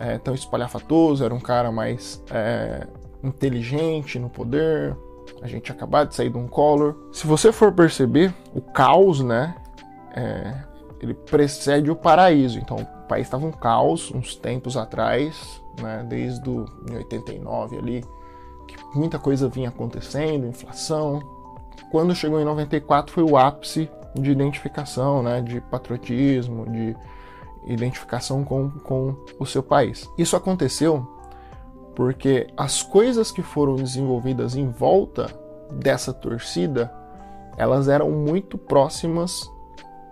é, 0.00 0.16
tão 0.16 0.32
espalhafatoso, 0.32 1.22
era 1.22 1.34
um 1.34 1.40
cara 1.40 1.70
mais 1.70 2.24
é, 2.30 2.86
inteligente 3.22 4.18
no 4.18 4.30
poder, 4.30 4.96
a 5.42 5.46
gente 5.46 5.70
acabado 5.70 6.08
de 6.08 6.14
sair 6.14 6.30
de 6.30 6.38
um 6.38 6.48
Collor. 6.48 6.94
Se 7.12 7.26
você 7.26 7.52
for 7.52 7.72
perceber, 7.72 8.34
o 8.54 8.60
caos, 8.60 9.20
né? 9.20 9.54
É, 10.14 10.54
ele 11.00 11.14
precede 11.14 11.90
o 11.90 11.96
paraíso. 11.96 12.58
Então, 12.58 12.76
o 12.76 13.08
país 13.08 13.26
estava 13.26 13.46
um 13.46 13.52
caos 13.52 14.10
uns 14.12 14.34
tempos 14.34 14.76
atrás, 14.76 15.62
né? 15.80 16.04
Desde 16.08 16.48
o, 16.48 16.64
em 16.90 16.96
89 16.96 17.78
ali, 17.78 18.04
que 18.66 18.76
muita 18.94 19.18
coisa 19.18 19.48
vinha 19.48 19.68
acontecendo, 19.68 20.46
inflação. 20.46 21.20
Quando 21.90 22.14
chegou 22.14 22.40
em 22.40 22.44
94 22.44 23.12
foi 23.14 23.22
o 23.22 23.36
ápice 23.36 23.88
de 24.14 24.30
identificação, 24.30 25.22
né? 25.22 25.40
De 25.40 25.60
patriotismo, 25.60 26.70
de 26.70 26.96
identificação 27.66 28.44
com, 28.44 28.70
com 28.70 29.14
o 29.38 29.46
seu 29.46 29.62
país. 29.62 30.10
Isso 30.18 30.36
aconteceu 30.36 31.17
porque 31.98 32.46
as 32.56 32.80
coisas 32.80 33.32
que 33.32 33.42
foram 33.42 33.74
desenvolvidas 33.74 34.54
em 34.54 34.70
volta 34.70 35.26
dessa 35.72 36.12
torcida, 36.12 36.94
elas 37.56 37.88
eram 37.88 38.08
muito 38.08 38.56
próximas 38.56 39.50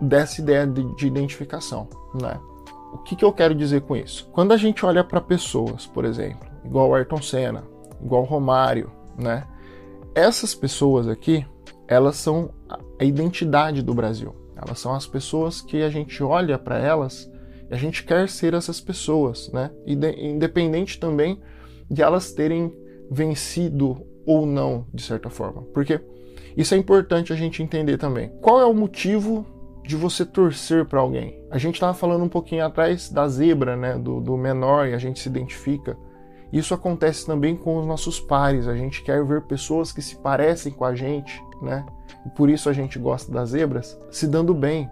dessa 0.01 0.41
ideia 0.41 0.67
de, 0.67 0.83
de 0.97 1.07
identificação, 1.07 1.87
né? 2.21 2.37
O 2.91 2.97
que, 2.97 3.15
que 3.15 3.23
eu 3.23 3.31
quero 3.31 3.55
dizer 3.55 3.83
com 3.83 3.95
isso? 3.95 4.29
Quando 4.33 4.51
a 4.51 4.57
gente 4.57 4.85
olha 4.85 5.01
para 5.01 5.21
pessoas, 5.21 5.87
por 5.87 6.03
exemplo, 6.03 6.45
igual 6.65 6.93
Ayrton 6.93 7.21
Senna, 7.21 7.63
igual 8.03 8.23
Romário, 8.23 8.91
né? 9.17 9.47
Essas 10.13 10.53
pessoas 10.53 11.07
aqui, 11.07 11.45
elas 11.87 12.17
são 12.17 12.49
a 12.99 13.05
identidade 13.05 13.81
do 13.81 13.93
Brasil. 13.93 14.35
Elas 14.57 14.77
são 14.77 14.93
as 14.93 15.07
pessoas 15.07 15.61
que 15.61 15.81
a 15.81 15.89
gente 15.89 16.21
olha 16.21 16.59
para 16.59 16.77
elas 16.77 17.31
e 17.71 17.73
a 17.73 17.77
gente 17.77 18.03
quer 18.03 18.27
ser 18.27 18.53
essas 18.53 18.81
pessoas, 18.81 19.49
né? 19.53 19.71
Independente 19.85 20.99
também 20.99 21.41
de 21.89 22.01
elas 22.01 22.31
terem 22.31 22.73
vencido 23.09 24.05
ou 24.25 24.45
não, 24.45 24.85
de 24.93 25.01
certa 25.01 25.29
forma. 25.29 25.63
Porque 25.73 26.01
isso 26.55 26.73
é 26.73 26.77
importante 26.77 27.31
a 27.31 27.35
gente 27.35 27.63
entender 27.63 27.97
também. 27.97 28.29
Qual 28.41 28.59
é 28.59 28.65
o 28.65 28.73
motivo 28.73 29.45
de 29.83 29.95
você 29.95 30.25
torcer 30.25 30.85
para 30.85 30.99
alguém? 30.99 31.41
A 31.49 31.57
gente 31.57 31.75
estava 31.75 31.93
falando 31.93 32.23
um 32.23 32.29
pouquinho 32.29 32.65
atrás 32.65 33.09
da 33.09 33.27
zebra, 33.27 33.77
né? 33.77 33.97
Do, 33.97 34.19
do 34.19 34.35
menor 34.35 34.87
e 34.87 34.93
a 34.93 34.97
gente 34.97 35.19
se 35.19 35.29
identifica. 35.29 35.95
Isso 36.51 36.73
acontece 36.73 37.25
também 37.25 37.55
com 37.55 37.77
os 37.77 37.85
nossos 37.85 38.19
pares. 38.19 38.67
A 38.67 38.75
gente 38.75 39.03
quer 39.03 39.23
ver 39.23 39.43
pessoas 39.43 39.91
que 39.91 40.01
se 40.01 40.15
parecem 40.17 40.71
com 40.71 40.83
a 40.83 40.95
gente, 40.95 41.41
né? 41.61 41.85
E 42.25 42.29
por 42.29 42.49
isso 42.49 42.69
a 42.69 42.73
gente 42.73 42.97
gosta 42.97 43.31
das 43.31 43.49
zebras, 43.49 43.97
se 44.11 44.27
dando 44.27 44.53
bem. 44.53 44.89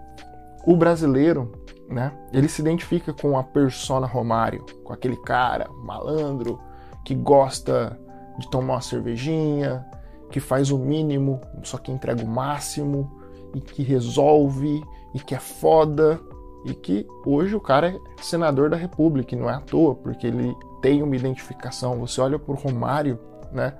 O 0.66 0.76
brasileiro, 0.76 1.52
né? 1.88 2.12
Ele 2.32 2.48
se 2.48 2.60
identifica 2.60 3.12
com 3.12 3.38
a 3.38 3.42
persona 3.42 4.06
Romário, 4.06 4.64
com 4.82 4.92
aquele 4.92 5.16
cara 5.16 5.68
malandro 5.82 6.58
que 7.06 7.14
gosta 7.14 7.96
de 8.36 8.50
tomar 8.50 8.74
uma 8.74 8.80
cervejinha, 8.80 9.86
que 10.28 10.40
faz 10.40 10.72
o 10.72 10.76
mínimo, 10.76 11.40
só 11.62 11.78
que 11.78 11.92
entrega 11.92 12.24
o 12.24 12.26
máximo 12.26 13.08
e 13.54 13.60
que 13.60 13.80
resolve 13.84 14.82
e 15.14 15.20
que 15.20 15.32
é 15.32 15.38
foda 15.38 16.20
e 16.64 16.74
que 16.74 17.06
hoje 17.24 17.54
o 17.54 17.60
cara 17.60 17.90
é 17.90 17.98
senador 18.20 18.68
da 18.68 18.76
República, 18.76 19.36
e 19.36 19.38
não 19.38 19.48
é 19.48 19.54
à 19.54 19.60
toa, 19.60 19.94
porque 19.94 20.26
ele 20.26 20.52
tem 20.82 21.00
uma 21.00 21.14
identificação. 21.14 22.00
Você 22.00 22.20
olha 22.20 22.40
para 22.40 22.52
o 22.52 22.58
Romário, 22.58 23.20
né? 23.52 23.72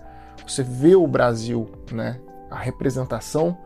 Você 0.47 0.63
vê 0.63 0.95
o 0.95 1.09
Brasil, 1.09 1.69
né? 1.91 2.21
A 2.49 2.57
representação 2.57 3.59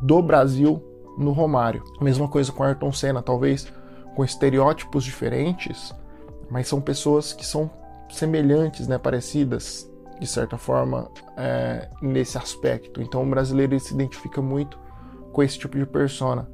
do 0.00 0.22
Brasil 0.22 0.82
no 1.18 1.32
Romário. 1.32 1.84
Mesma 2.00 2.26
coisa 2.26 2.50
com 2.50 2.62
Ayrton 2.62 2.90
Senna, 2.90 3.20
talvez 3.20 3.70
com 4.16 4.24
estereótipos 4.24 5.04
diferentes, 5.04 5.94
mas 6.48 6.68
são 6.68 6.80
pessoas 6.80 7.34
que 7.34 7.44
são 7.44 7.70
semelhantes, 8.14 8.88
né? 8.88 8.98
Parecidas 8.98 9.90
de 10.20 10.26
certa 10.26 10.56
forma 10.56 11.10
é, 11.36 11.88
nesse 12.00 12.38
aspecto. 12.38 13.02
Então 13.02 13.22
o 13.22 13.26
brasileiro 13.28 13.78
se 13.78 13.94
identifica 13.94 14.40
muito 14.40 14.78
com 15.32 15.42
esse 15.42 15.58
tipo 15.58 15.76
de 15.76 15.84
persona. 15.84 16.48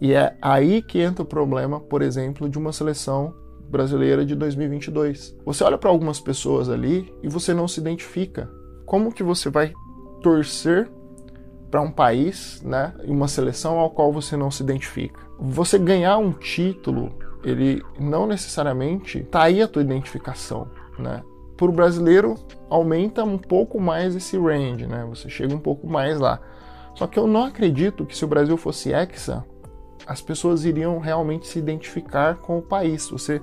E 0.00 0.12
é 0.12 0.36
aí 0.40 0.82
que 0.82 1.00
entra 1.00 1.22
o 1.22 1.26
problema, 1.26 1.80
por 1.80 2.02
exemplo, 2.02 2.48
de 2.48 2.58
uma 2.58 2.72
seleção 2.72 3.34
brasileira 3.68 4.24
de 4.24 4.34
2022. 4.34 5.36
Você 5.44 5.64
olha 5.64 5.78
para 5.78 5.90
algumas 5.90 6.20
pessoas 6.20 6.68
ali 6.68 7.12
e 7.22 7.28
você 7.28 7.52
não 7.52 7.68
se 7.68 7.80
identifica. 7.80 8.50
Como 8.86 9.12
que 9.12 9.22
você 9.22 9.50
vai 9.50 9.72
torcer 10.22 10.90
para 11.70 11.82
um 11.82 11.90
país, 11.90 12.62
né, 12.62 12.94
uma 13.04 13.28
seleção 13.28 13.78
ao 13.78 13.90
qual 13.90 14.12
você 14.12 14.36
não 14.36 14.50
se 14.50 14.62
identifica? 14.62 15.20
Você 15.38 15.78
ganhar 15.78 16.16
um 16.16 16.32
título, 16.32 17.12
ele 17.44 17.82
não 17.98 18.26
necessariamente 18.26 19.22
tá 19.24 19.42
aí 19.42 19.60
a 19.60 19.68
tua 19.68 19.82
identificação, 19.82 20.68
né? 20.98 21.22
Para 21.56 21.68
o 21.68 21.72
brasileiro 21.72 22.36
aumenta 22.70 23.24
um 23.24 23.36
pouco 23.36 23.80
mais 23.80 24.14
esse 24.14 24.38
range, 24.38 24.86
né? 24.86 25.04
Você 25.08 25.28
chega 25.28 25.54
um 25.54 25.58
pouco 25.58 25.86
mais 25.88 26.20
lá. 26.20 26.40
Só 26.94 27.06
que 27.06 27.18
eu 27.18 27.26
não 27.26 27.44
acredito 27.44 28.06
que 28.06 28.16
se 28.16 28.24
o 28.24 28.28
Brasil 28.28 28.56
fosse 28.56 28.92
hexa, 28.92 29.44
as 30.06 30.20
pessoas 30.20 30.64
iriam 30.64 30.98
realmente 30.98 31.46
se 31.46 31.58
identificar 31.58 32.36
com 32.36 32.58
o 32.58 32.62
país. 32.62 33.08
Você 33.10 33.42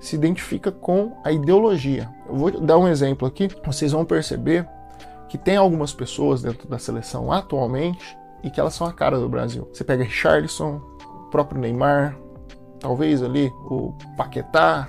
se 0.00 0.16
identifica 0.16 0.70
com 0.70 1.16
a 1.24 1.32
ideologia. 1.32 2.08
Eu 2.28 2.36
vou 2.36 2.50
dar 2.50 2.78
um 2.78 2.88
exemplo 2.88 3.26
aqui, 3.26 3.48
vocês 3.64 3.92
vão 3.92 4.04
perceber 4.04 4.66
que 5.28 5.36
tem 5.36 5.56
algumas 5.56 5.92
pessoas 5.92 6.42
dentro 6.42 6.68
da 6.68 6.78
seleção 6.78 7.30
atualmente 7.32 8.16
e 8.42 8.50
que 8.50 8.60
elas 8.60 8.74
são 8.74 8.86
a 8.86 8.92
cara 8.92 9.18
do 9.18 9.28
Brasil. 9.28 9.68
Você 9.72 9.84
pega 9.84 10.04
Richarlison, 10.04 10.80
o 11.04 11.30
próprio 11.30 11.60
Neymar, 11.60 12.16
talvez 12.80 13.22
ali 13.22 13.52
o 13.68 13.92
Paquetá, 14.16 14.88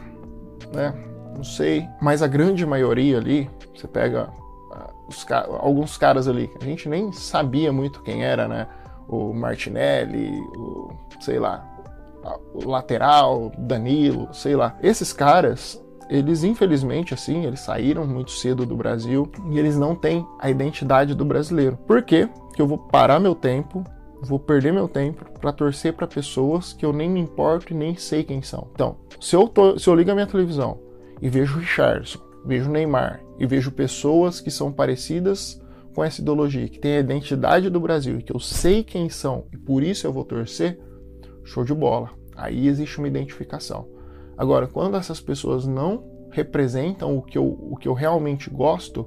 né? 0.74 0.94
Não 1.40 1.44
sei, 1.46 1.88
mas 2.02 2.22
a 2.22 2.28
grande 2.28 2.66
maioria 2.66 3.18
ali, 3.18 3.50
você 3.74 3.88
pega 3.88 4.28
uh, 4.28 5.08
os, 5.08 5.26
alguns 5.62 5.98
caras 5.98 6.28
ali, 6.28 6.52
a 6.60 6.66
gente 6.66 6.90
nem 6.90 7.14
sabia 7.14 7.72
muito 7.72 8.04
quem 8.04 8.26
era, 8.26 8.46
né? 8.46 8.68
O 9.08 9.34
Martinelli, 9.34 10.38
o 10.58 10.92
sei 11.22 11.40
lá, 11.40 11.66
o 12.54 12.68
lateral, 12.68 13.54
Danilo, 13.58 14.28
sei 14.34 14.54
lá. 14.54 14.78
Esses 14.84 15.14
caras, 15.14 15.82
eles 16.10 16.44
infelizmente 16.44 17.14
assim, 17.14 17.46
eles 17.46 17.62
saíram 17.62 18.06
muito 18.06 18.32
cedo 18.32 18.66
do 18.66 18.76
Brasil 18.76 19.32
e 19.50 19.58
eles 19.58 19.78
não 19.78 19.96
têm 19.96 20.28
a 20.42 20.50
identidade 20.50 21.16
do 21.16 21.24
brasileiro. 21.24 21.78
Por 21.88 22.04
quê? 22.04 22.28
Que 22.54 22.62
eu 22.62 22.68
vou 22.68 22.78
parar 22.78 23.18
meu 23.18 23.34
tempo, 23.34 23.82
vou 24.22 24.40
perder 24.40 24.74
meu 24.74 24.90
tempo 24.90 25.24
para 25.40 25.54
torcer 25.54 25.94
para 25.94 26.06
pessoas 26.06 26.74
que 26.74 26.86
eu 26.86 26.92
nem 26.92 27.10
me 27.10 27.22
importo 27.22 27.72
e 27.72 27.78
nem 27.78 27.96
sei 27.96 28.26
quem 28.26 28.42
são. 28.42 28.68
Então, 28.74 28.98
se 29.22 29.38
eu, 29.38 29.48
tô, 29.48 29.80
se 29.80 29.90
eu 29.90 29.96
ligo 29.96 30.12
a 30.12 30.16
minha 30.16 30.28
televisão 30.28 30.89
e 31.22 31.30
vejo 31.30 31.60
Richardson, 31.60 32.20
vejo 32.46 32.70
Neymar 32.70 33.22
e 33.38 33.46
vejo 33.46 33.72
pessoas 33.72 34.40
que 34.40 34.52
são 34.52 34.72
parecidas 34.72 35.62
com 35.94 36.04
essa 36.04 36.22
ideologia, 36.22 36.70
que 36.70 36.80
tem 36.80 36.98
a 36.98 37.00
identidade 37.00 37.70
do 37.70 37.80
Brasil 37.80 38.20
e 38.20 38.24
que 38.24 38.34
eu 38.34 38.40
sei 38.40 38.84
quem 38.84 39.10
são 39.10 39.48
e 39.52 39.58
por 39.58 39.84
isso 39.84 40.08
eu 40.08 40.14
vou 40.14 40.24
torcer, 40.24 40.80
show 41.44 41.64
de 41.64 41.74
bola. 41.74 42.12
Aí 42.36 42.68
existe 42.68 42.98
uma 43.00 43.08
identificação. 43.08 43.88
Agora, 44.38 44.68
quando 44.68 44.96
essas 44.96 45.20
pessoas 45.20 45.68
não 45.68 46.06
representam 46.32 47.18
o 47.18 47.22
que 47.22 47.38
eu, 47.38 47.46
o 47.46 47.76
que 47.76 47.88
eu 47.88 47.94
realmente 47.94 48.50
gosto, 48.50 49.06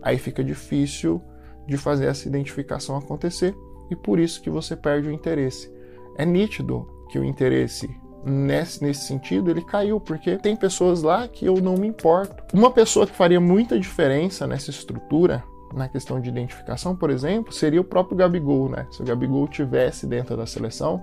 aí 0.00 0.16
fica 0.16 0.42
difícil 0.42 1.20
de 1.66 1.76
fazer 1.76 2.06
essa 2.06 2.26
identificação 2.26 2.96
acontecer 2.96 3.54
e 3.90 3.96
por 3.96 4.18
isso 4.18 4.40
que 4.40 4.48
você 4.48 4.74
perde 4.74 5.08
o 5.08 5.12
interesse. 5.12 5.70
É 6.16 6.24
nítido 6.24 6.86
que 7.10 7.18
o 7.18 7.24
interesse 7.24 7.88
nesse, 8.24 8.82
nesse 8.82 9.06
sentido 9.06 9.50
ele 9.50 9.62
caiu, 9.62 10.00
porque 10.00 10.36
tem 10.36 10.56
pessoas 10.56 11.02
lá 11.02 11.26
que 11.28 11.44
eu 11.44 11.56
não 11.60 11.74
me 11.74 11.86
importo. 11.86 12.42
Uma 12.52 12.70
pessoa 12.70 13.06
que 13.06 13.14
faria 13.14 13.40
muita 13.40 13.78
diferença 13.78 14.46
nessa 14.46 14.70
estrutura, 14.70 15.42
na 15.74 15.88
questão 15.88 16.20
de 16.20 16.28
identificação, 16.28 16.94
por 16.94 17.10
exemplo, 17.10 17.52
seria 17.52 17.80
o 17.80 17.84
próprio 17.84 18.16
Gabigol, 18.16 18.68
né? 18.68 18.86
Se 18.90 19.02
o 19.02 19.04
Gabigol 19.04 19.48
tivesse 19.48 20.06
dentro 20.06 20.36
da 20.36 20.46
seleção, 20.46 21.02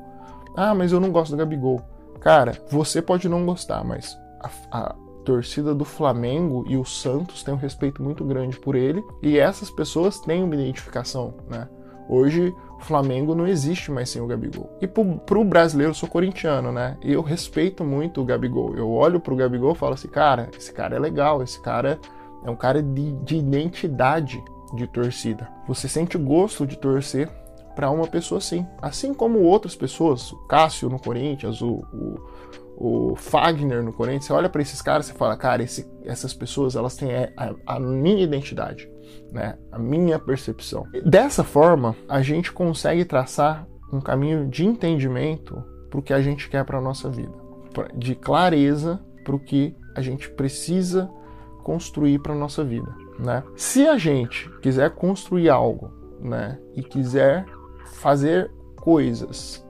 ah, 0.56 0.76
mas 0.76 0.92
eu 0.92 1.00
não 1.00 1.12
gosto 1.12 1.32
do 1.32 1.38
Gabigol. 1.38 1.82
Cara, 2.20 2.54
você 2.70 3.02
pode 3.02 3.28
não 3.28 3.46
gostar, 3.46 3.84
mas 3.84 4.16
a, 4.42 4.50
a 4.72 4.96
torcida 5.24 5.74
do 5.74 5.86
Flamengo 5.86 6.66
e 6.68 6.78
o 6.78 6.86
Santos 6.86 7.44
têm 7.44 7.54
um 7.54 7.58
respeito 7.58 8.02
muito 8.04 8.24
grande 8.24 8.60
por 8.60 8.76
ele 8.76 9.04
e 9.22 9.38
essas 9.38 9.70
pessoas 9.70 10.20
têm 10.20 10.44
uma 10.44 10.56
identificação, 10.56 11.36
né? 11.50 11.68
Hoje 12.08 12.54
Flamengo 12.80 13.36
não 13.36 13.48
existe 13.48 13.92
mais 13.92 14.10
sem 14.10 14.22
o 14.22 14.28
Gabigol. 14.28 14.70
E 14.82 14.88
pro, 14.88 15.18
pro 15.20 15.44
brasileiro, 15.44 15.92
eu 15.92 15.96
sou 15.96 16.10
corintiano, 16.10 16.72
né? 16.72 16.98
E 17.04 17.14
eu 17.14 17.22
respeito 17.22 17.84
muito 17.84 18.22
o 18.22 18.26
Gabigol. 18.26 18.76
Eu 18.76 18.92
olho 18.92 19.20
pro 19.20 19.36
Gabigol 19.36 19.74
e 19.74 19.78
falo 19.78 19.94
assim, 19.94 20.08
cara, 20.08 20.50
esse 20.58 20.72
cara 20.74 20.96
é 20.96 21.00
legal, 21.00 21.44
esse 21.44 21.62
cara 21.62 22.00
é 22.44 22.50
um 22.50 22.56
cara 22.56 22.82
de, 22.82 23.12
de 23.24 23.38
identidade 23.38 24.44
de 24.74 24.88
torcida. 24.88 25.48
Você 25.68 25.88
sente 25.88 26.18
gosto 26.18 26.66
de 26.66 26.78
torcer 26.78 27.30
para 27.80 27.90
uma 27.90 28.08
pessoa 28.08 28.40
assim. 28.40 28.68
Assim 28.82 29.14
como 29.14 29.40
outras 29.40 29.74
pessoas, 29.74 30.34
o 30.34 30.38
Cássio 30.48 30.90
no 30.90 31.00
Corinthians, 31.00 31.62
o, 31.62 31.76
o, 31.94 33.12
o 33.12 33.16
Fagner 33.16 33.82
no 33.82 33.94
Corinthians, 33.94 34.26
você 34.26 34.34
olha 34.34 34.50
para 34.50 34.62
esses 34.62 34.82
caras 34.82 35.10
e 35.10 35.14
fala, 35.14 35.38
cara, 35.38 35.64
esse, 35.64 35.90
essas 36.04 36.34
pessoas 36.34 36.76
elas 36.76 36.98
têm 36.98 37.10
a, 37.16 37.56
a, 37.66 37.80
minha 37.80 38.22
identidade, 38.22 38.92
né? 39.32 39.58
a 39.72 39.80
minha 39.80 40.20
percepção. 40.20 40.86
Dessa 41.06 41.42
forma, 41.42 41.96
a 42.10 42.22
gente 42.22 42.52
consegue 42.52 43.06
traçar 43.06 43.66
um 43.94 44.02
caminho 44.02 44.50
de 44.50 44.66
entendimento 44.66 45.64
para 45.90 46.02
o 46.02 46.04
que 46.04 46.12
a 46.12 46.22
gente 46.22 46.50
quer 46.50 46.66
para 46.66 46.80
a 46.80 46.82
nossa 46.82 47.10
vida, 47.10 47.32
de 47.96 48.14
clareza 48.14 49.00
para 49.24 49.38
o 49.38 49.40
que 49.40 49.74
a 49.96 50.02
gente 50.02 50.30
precisa 50.32 51.10
construir 51.64 52.20
para 52.20 52.34
a 52.34 52.38
nossa 52.38 52.62
vida. 52.62 52.94
Né? 53.18 53.42
Se 53.56 53.88
a 53.88 53.98
gente 53.98 54.50
quiser 54.60 54.90
construir 54.90 55.50
algo 55.50 55.98
né, 56.20 56.60
e 56.76 56.84
quiser 56.84 57.46
fazer 58.00 58.50
coisas 58.78 59.66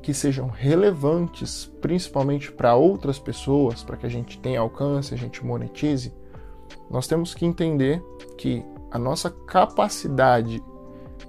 que 0.00 0.14
sejam 0.14 0.46
relevantes, 0.46 1.66
principalmente 1.80 2.52
para 2.52 2.76
outras 2.76 3.18
pessoas, 3.18 3.82
para 3.82 3.96
que 3.96 4.06
a 4.06 4.08
gente 4.08 4.38
tenha 4.38 4.60
alcance, 4.60 5.12
a 5.12 5.16
gente 5.16 5.44
monetize, 5.44 6.14
nós 6.88 7.08
temos 7.08 7.34
que 7.34 7.44
entender 7.44 8.00
que 8.38 8.64
a 8.88 9.00
nossa 9.00 9.28
capacidade 9.28 10.62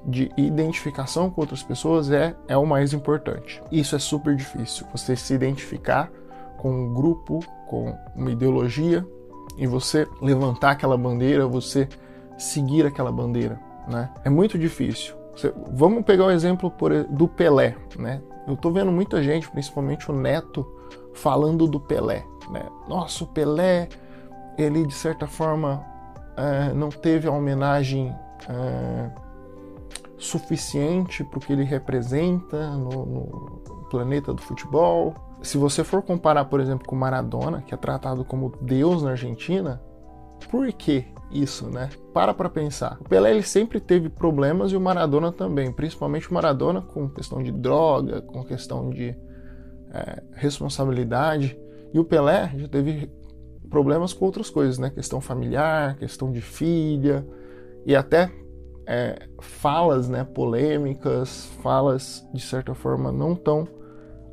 de 0.06 0.32
identificação 0.38 1.28
com 1.32 1.42
outras 1.42 1.64
pessoas 1.64 2.12
é, 2.12 2.36
é 2.48 2.56
o 2.56 2.68
mais 2.68 2.94
importante. 2.94 3.62
Isso 3.72 3.96
é 3.96 4.00
super 4.00 4.36
difícil, 4.36 4.86
você 4.92 5.16
se 5.16 5.34
identificar 5.34 6.12
com 6.58 6.70
um 6.70 6.94
grupo, 6.94 7.40
com 7.68 7.98
uma 8.16 8.32
ideologia 8.32 9.04
e 9.58 9.66
você 9.66 10.08
levantar 10.22 10.72
aquela 10.72 10.98
bandeira, 10.98 11.48
você 11.48 11.90
seguir 12.38 12.86
aquela 12.86 13.12
bandeira, 13.12 13.60
né? 13.88 14.12
É 14.24 14.30
muito 14.30 14.58
difícil. 14.60 15.17
Vamos 15.72 16.04
pegar 16.04 16.26
o 16.26 16.32
exemplo 16.32 16.74
do 17.10 17.28
Pelé, 17.28 17.76
né? 17.98 18.22
Eu 18.48 18.56
tô 18.56 18.72
vendo 18.72 18.92
muita 18.92 19.22
gente, 19.22 19.50
principalmente 19.50 20.10
o 20.10 20.16
Neto, 20.16 20.66
falando 21.14 21.68
do 21.68 21.80
Pelé, 21.80 22.24
né? 22.50 22.66
Nossa, 22.88 23.24
o 23.24 23.28
Pelé, 23.28 23.90
ele 24.58 24.86
de 24.86 24.94
certa 24.94 25.28
forma 25.28 25.84
é, 26.36 26.74
não 26.74 26.90
teve 26.90 27.28
a 27.28 27.32
homenagem 27.32 28.16
é, 28.50 29.12
suficiente 30.18 31.24
para 31.24 31.38
o 31.38 31.42
que 31.42 31.54
ele 31.54 31.64
representa 31.64 32.72
no, 32.72 33.06
no 33.06 33.88
planeta 33.90 34.34
do 34.34 34.42
futebol. 34.42 35.14
Se 35.42 35.58
você 35.58 35.84
for 35.84 36.02
comparar, 36.02 36.46
por 36.46 36.60
exemplo, 36.60 36.88
com 36.88 36.96
Maradona, 36.96 37.62
que 37.62 37.74
é 37.74 37.78
tratado 37.78 38.26
como 38.26 38.54
Deus 38.62 39.04
na 39.04 39.12
Argentina, 39.12 39.82
por 40.50 40.72
que 40.74 41.06
isso, 41.32 41.70
né? 41.70 41.90
Para 42.14 42.34
para 42.34 42.50
pensar. 42.50 42.98
O 43.02 43.04
Pelé 43.04 43.32
ele 43.32 43.44
sempre 43.44 43.80
teve 43.80 44.10
problemas 44.10 44.72
e 44.72 44.78
o 44.78 44.82
Maradona 44.82 45.32
também, 45.32 45.72
principalmente 45.72 46.30
o 46.30 46.34
Maradona 46.34 46.82
com 46.82 47.10
questão 47.10 47.42
de 47.42 47.52
droga, 47.52 48.22
com 48.22 48.44
questão 48.44 48.90
de 48.90 49.16
é, 49.94 50.24
responsabilidade. 50.34 51.58
E 51.94 52.00
o 52.00 52.06
Pelé 52.06 52.52
já 52.56 52.68
teve 52.68 53.12
problemas 53.70 54.14
com 54.14 54.26
outras 54.26 54.50
coisas, 54.50 54.78
né? 54.78 54.90
Questão 54.90 55.20
familiar, 55.20 55.98
questão 55.98 56.32
de 56.32 56.42
filha 56.42 57.26
e 57.86 57.96
até 57.96 58.32
é, 58.86 59.28
falas, 59.42 60.08
né? 60.08 60.24
Polêmicas, 60.24 61.46
falas 61.62 62.26
de 62.34 62.42
certa 62.42 62.74
forma 62.74 63.12
não 63.12 63.36
tão 63.36 63.68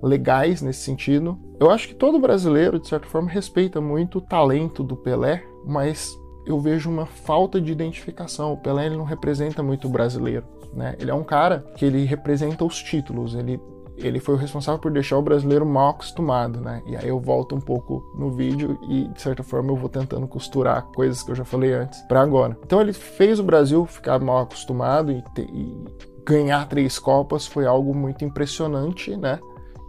legais 0.02 0.60
nesse 0.62 0.80
sentido. 0.80 1.38
Eu 1.58 1.70
acho 1.70 1.88
que 1.88 1.94
todo 1.94 2.20
brasileiro, 2.20 2.78
de 2.78 2.88
certa 2.88 3.06
forma, 3.06 3.30
respeita 3.30 3.80
muito 3.80 4.18
o 4.18 4.20
talento 4.20 4.82
do 4.84 4.96
Pelé, 4.96 5.42
mas 5.64 6.14
eu 6.46 6.60
vejo 6.60 6.90
uma 6.90 7.06
falta 7.06 7.60
de 7.60 7.72
identificação. 7.72 8.52
O 8.52 8.56
Pelé 8.56 8.86
ele 8.86 8.96
não 8.96 9.04
representa 9.04 9.62
muito 9.62 9.86
o 9.86 9.90
brasileiro, 9.90 10.44
né? 10.72 10.94
Ele 10.98 11.10
é 11.10 11.14
um 11.14 11.24
cara 11.24 11.64
que 11.76 11.84
ele 11.84 12.04
representa 12.04 12.64
os 12.64 12.82
títulos, 12.82 13.34
ele 13.34 13.60
ele 13.96 14.18
foi 14.18 14.34
o 14.34 14.38
responsável 14.38 14.80
por 14.80 14.90
deixar 14.90 15.16
o 15.16 15.22
brasileiro 15.22 15.64
mal 15.64 15.90
acostumado, 15.90 16.60
né? 16.60 16.82
E 16.84 16.96
aí 16.96 17.06
eu 17.06 17.20
volto 17.20 17.54
um 17.54 17.60
pouco 17.60 18.02
no 18.18 18.32
vídeo 18.32 18.78
e 18.88 19.06
de 19.08 19.22
certa 19.22 19.42
forma 19.42 19.70
eu 19.70 19.76
vou 19.76 19.88
tentando 19.88 20.26
costurar 20.26 20.82
coisas 20.94 21.22
que 21.22 21.30
eu 21.30 21.34
já 21.34 21.44
falei 21.44 21.72
antes 21.72 22.00
para 22.02 22.20
agora. 22.20 22.58
Então 22.64 22.80
ele 22.80 22.92
fez 22.92 23.38
o 23.38 23.44
Brasil 23.44 23.86
ficar 23.86 24.18
mal 24.18 24.40
acostumado 24.40 25.12
e, 25.12 25.22
e 25.38 25.84
ganhar 26.26 26.66
três 26.68 26.98
copas 26.98 27.46
foi 27.46 27.66
algo 27.66 27.94
muito 27.94 28.24
impressionante, 28.24 29.16
né? 29.16 29.38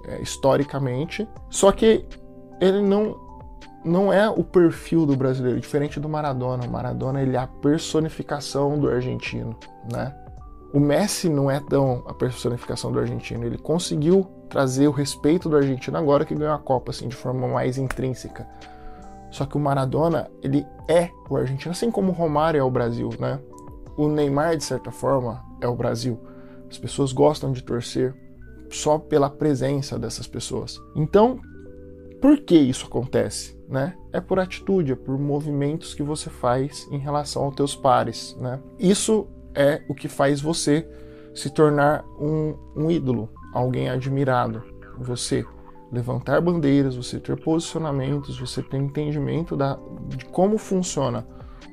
É, 0.08 0.22
historicamente. 0.22 1.28
Só 1.50 1.72
que 1.72 2.06
ele 2.62 2.82
não 2.82 3.25
não 3.86 4.12
é 4.12 4.28
o 4.28 4.44
perfil 4.44 5.06
do 5.06 5.16
brasileiro, 5.16 5.60
diferente 5.60 6.00
do 6.00 6.10
Maradona. 6.10 6.66
O 6.66 6.72
Maradona 6.72 7.22
ele 7.22 7.36
é 7.36 7.40
a 7.40 7.46
personificação 7.46 8.80
do 8.80 8.90
argentino, 8.90 9.56
né? 9.92 10.14
O 10.74 10.80
Messi 10.80 11.30
não 11.30 11.50
é 11.50 11.60
tão 11.60 12.04
a 12.08 12.14
personificação 12.14 12.92
do 12.92 13.00
argentino. 13.00 13.46
Ele 13.46 13.58
conseguiu 13.58 14.28
trazer 14.50 14.88
o 14.88 14.92
respeito 14.92 15.48
do 15.48 15.56
argentino 15.56 15.98
agora 15.98 16.26
que 16.26 16.36
ganhou 16.36 16.54
a 16.54 16.60
Copa, 16.60 16.92
assim, 16.92 17.08
de 17.08 17.16
forma 17.16 17.48
mais 17.48 17.78
intrínseca. 17.78 18.48
Só 19.32 19.46
que 19.46 19.56
o 19.56 19.60
Maradona, 19.60 20.30
ele 20.42 20.66
é 20.88 21.10
o 21.30 21.38
argentino, 21.38 21.72
assim 21.72 21.92
como 21.92 22.12
o 22.12 22.16
Romário 22.16 22.60
é 22.60 22.64
o 22.64 22.72
Brasil, 22.72 23.10
né? 23.20 23.40
O 23.96 24.08
Neymar, 24.08 24.58
de 24.58 24.64
certa 24.64 24.92
forma, 24.92 25.42
é 25.62 25.68
o 25.68 25.76
Brasil. 25.76 26.20
As 26.70 26.78
pessoas 26.78 27.14
gostam 27.14 27.52
de 27.52 27.64
torcer 27.64 28.14
só 28.70 28.98
pela 28.98 29.30
presença 29.30 29.98
dessas 30.00 30.28
pessoas. 30.28 30.78
Então, 30.96 31.40
por 32.22 32.40
que 32.40 32.56
isso 32.56 32.86
acontece? 32.86 33.60
Né? 33.68 33.96
É 34.12 34.22
por 34.22 34.40
atitude, 34.40 34.92
é 34.92 34.96
por 34.96 35.18
movimentos 35.18 35.94
que 35.94 36.04
você 36.04 36.30
faz 36.30 36.88
em 36.92 36.98
relação 36.98 37.46
aos 37.46 37.56
teus 37.56 37.76
pares. 37.76 38.36
Né? 38.40 38.60
Isso 38.80 39.28
é 39.54 39.82
o 39.88 39.96
que 39.96 40.08
faz 40.08 40.42
você 40.42 40.88
se 41.34 41.50
tornar 41.50 42.06
um, 42.20 42.56
um 42.76 42.92
ídolo, 42.92 43.30
alguém 43.54 43.90
admirado. 43.90 44.64
Você 45.00 45.46
levantar 45.92 46.42
bandeiras, 46.42 46.96
você 46.96 47.20
ter 47.20 47.36
posicionamentos, 47.38 48.40
você 48.40 48.62
ter 48.62 48.78
entendimento 48.78 49.56
da, 49.56 49.78
de 50.08 50.26
como 50.26 50.58
funciona 50.58 51.28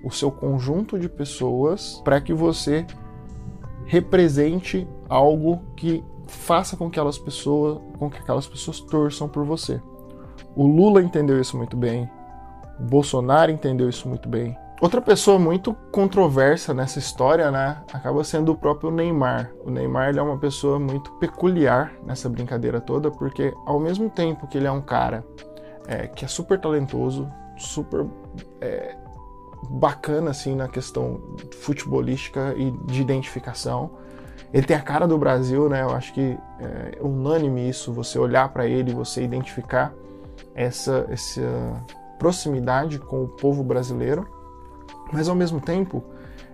o 0.05 0.11
seu 0.11 0.31
conjunto 0.31 0.99
de 0.99 1.09
pessoas 1.09 2.01
para 2.05 2.21
que 2.21 2.35
você 2.35 2.87
represente 3.85 4.87
algo 5.09 5.61
que 5.77 6.05
faça 6.27 6.77
com 6.77 6.91
que 6.91 6.99
aquelas 6.99 7.19
pessoas, 7.19 7.81
com 7.99 8.11
que 8.11 8.19
aquelas 8.19 8.47
pessoas 8.47 8.81
torçam 8.81 9.29
por 9.29 9.45
você. 9.45 9.81
O 10.55 10.67
Lula 10.67 11.03
entendeu 11.03 11.41
isso 11.41 11.57
muito 11.57 11.77
bem. 11.77 12.11
O 12.79 12.83
Bolsonaro 12.85 13.51
entendeu 13.51 13.89
isso 13.89 14.09
muito 14.09 14.29
bem. 14.29 14.57
Outra 14.83 15.01
pessoa 15.01 15.39
muito 15.39 15.75
controversa 15.93 16.75
nessa 16.75 16.99
história, 16.99 17.53
né, 17.53 17.81
acaba 17.93 18.25
sendo 18.25 18.51
o 18.51 18.57
próprio 18.57 18.91
Neymar. 18.91 19.53
O 19.65 19.71
Neymar 19.71 20.09
ele 20.09 20.19
é 20.19 20.23
uma 20.23 20.39
pessoa 20.39 20.77
muito 20.77 21.13
peculiar 21.21 21.93
nessa 22.05 22.29
brincadeira 22.29 22.81
toda, 22.81 23.09
porque 23.09 23.55
ao 23.65 23.79
mesmo 23.79 24.11
tempo 24.11 24.49
que 24.49 24.59
ele 24.59 24.67
é 24.67 24.73
um 24.73 24.81
cara 24.81 25.25
é, 25.87 26.09
que 26.09 26.25
é 26.25 26.29
super 26.29 26.59
talentoso, 26.61 27.29
super 27.57 28.05
é, 28.61 28.97
bacana 29.71 30.31
assim 30.31 30.57
na 30.57 30.67
questão 30.67 31.21
futebolística 31.61 32.53
e 32.57 32.73
de 32.87 33.01
identificação, 33.01 33.91
ele 34.53 34.67
tem 34.67 34.77
a 34.77 34.83
cara 34.83 35.07
do 35.07 35.17
Brasil, 35.17 35.69
né? 35.69 35.83
Eu 35.83 35.91
acho 35.91 36.13
que 36.13 36.37
é 36.59 36.99
unânime 37.01 37.69
isso, 37.69 37.93
você 37.93 38.19
olhar 38.19 38.49
para 38.49 38.67
ele, 38.67 38.93
você 38.93 39.23
identificar 39.23 39.95
essa, 40.55 41.07
essa 41.09 41.43
proximidade 42.19 42.99
com 42.99 43.25
o 43.25 43.29
povo 43.29 43.65
brasileiro, 43.65 44.29
mas 45.13 45.29
ao 45.29 45.35
mesmo 45.35 45.61
tempo 45.61 46.05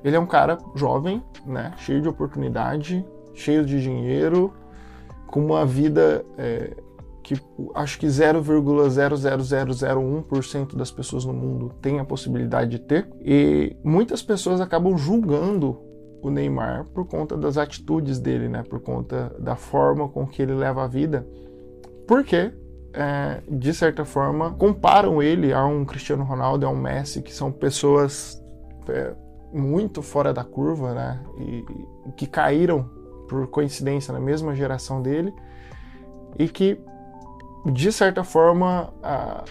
ele 0.02 0.16
é 0.16 0.20
um 0.20 0.26
cara 0.26 0.58
jovem, 0.74 1.22
né, 1.44 1.74
cheio 1.78 2.00
de 2.00 2.08
oportunidade, 2.08 3.04
cheio 3.34 3.62
de 3.64 3.82
dinheiro, 3.82 4.52
com 5.26 5.44
uma 5.44 5.66
vida 5.66 6.24
é, 6.36 6.76
que 7.22 7.34
acho 7.74 7.98
que 7.98 8.06
0,00001% 8.06 10.74
das 10.74 10.90
pessoas 10.90 11.26
no 11.26 11.34
mundo 11.34 11.70
tem 11.82 12.00
a 12.00 12.04
possibilidade 12.04 12.70
de 12.70 12.78
ter, 12.78 13.06
e 13.20 13.76
muitas 13.84 14.22
pessoas 14.22 14.58
acabam 14.60 14.96
julgando 14.96 15.78
o 16.22 16.30
Neymar 16.30 16.86
por 16.86 17.06
conta 17.06 17.36
das 17.36 17.58
atitudes 17.58 18.18
dele, 18.18 18.48
né, 18.48 18.62
por 18.62 18.80
conta 18.80 19.36
da 19.38 19.56
forma 19.56 20.08
com 20.08 20.26
que 20.26 20.40
ele 20.40 20.54
leva 20.54 20.84
a 20.84 20.88
vida, 20.88 21.28
porque 22.06 22.50
é, 22.92 23.42
de 23.48 23.72
certa 23.74 24.04
forma, 24.04 24.52
comparam 24.52 25.22
ele 25.22 25.52
a 25.52 25.64
um 25.64 25.84
Cristiano 25.84 26.24
Ronaldo, 26.24 26.66
a 26.66 26.70
um 26.70 26.76
Messi, 26.76 27.22
que 27.22 27.32
são 27.32 27.52
pessoas 27.52 28.42
é, 28.88 29.14
muito 29.52 30.02
fora 30.02 30.32
da 30.32 30.44
curva, 30.44 30.94
né? 30.94 31.20
E, 31.38 31.64
e, 32.08 32.12
que 32.12 32.26
caíram 32.26 32.88
por 33.28 33.46
coincidência 33.48 34.12
na 34.12 34.20
mesma 34.20 34.54
geração 34.54 35.02
dele 35.02 35.32
e 36.38 36.48
que, 36.48 36.80
de 37.66 37.92
certa 37.92 38.24
forma, 38.24 38.92
a, 39.02 39.44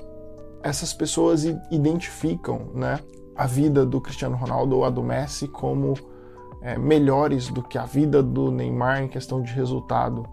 essas 0.64 0.94
pessoas 0.94 1.44
identificam, 1.72 2.72
né? 2.74 3.00
A 3.36 3.46
vida 3.46 3.86
do 3.86 4.02
Cristiano 4.02 4.36
Ronaldo 4.36 4.78
ou 4.78 4.84
a 4.84 4.90
do 4.90 5.04
Messi 5.04 5.48
como 5.48 5.94
é, 6.62 6.78
melhores 6.78 7.50
do 7.50 7.62
que 7.62 7.78
a 7.78 7.86
vida 7.86 8.24
do 8.24 8.52
Neymar 8.52 9.04
em 9.04 9.08
questão 9.08 9.42
de 9.42 9.54
resultado. 9.54 10.28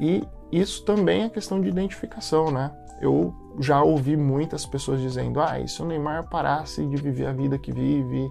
E 0.00 0.26
isso 0.50 0.84
também 0.84 1.24
é 1.24 1.28
questão 1.28 1.60
de 1.60 1.68
identificação, 1.68 2.50
né? 2.50 2.70
Eu 3.00 3.34
já 3.60 3.82
ouvi 3.82 4.16
muitas 4.16 4.66
pessoas 4.66 5.00
dizendo: 5.00 5.40
ah, 5.40 5.60
e 5.60 5.68
se 5.68 5.82
o 5.82 5.84
Neymar 5.84 6.28
parasse 6.28 6.84
de 6.86 6.96
viver 6.96 7.26
a 7.26 7.32
vida 7.32 7.58
que 7.58 7.72
vive, 7.72 8.28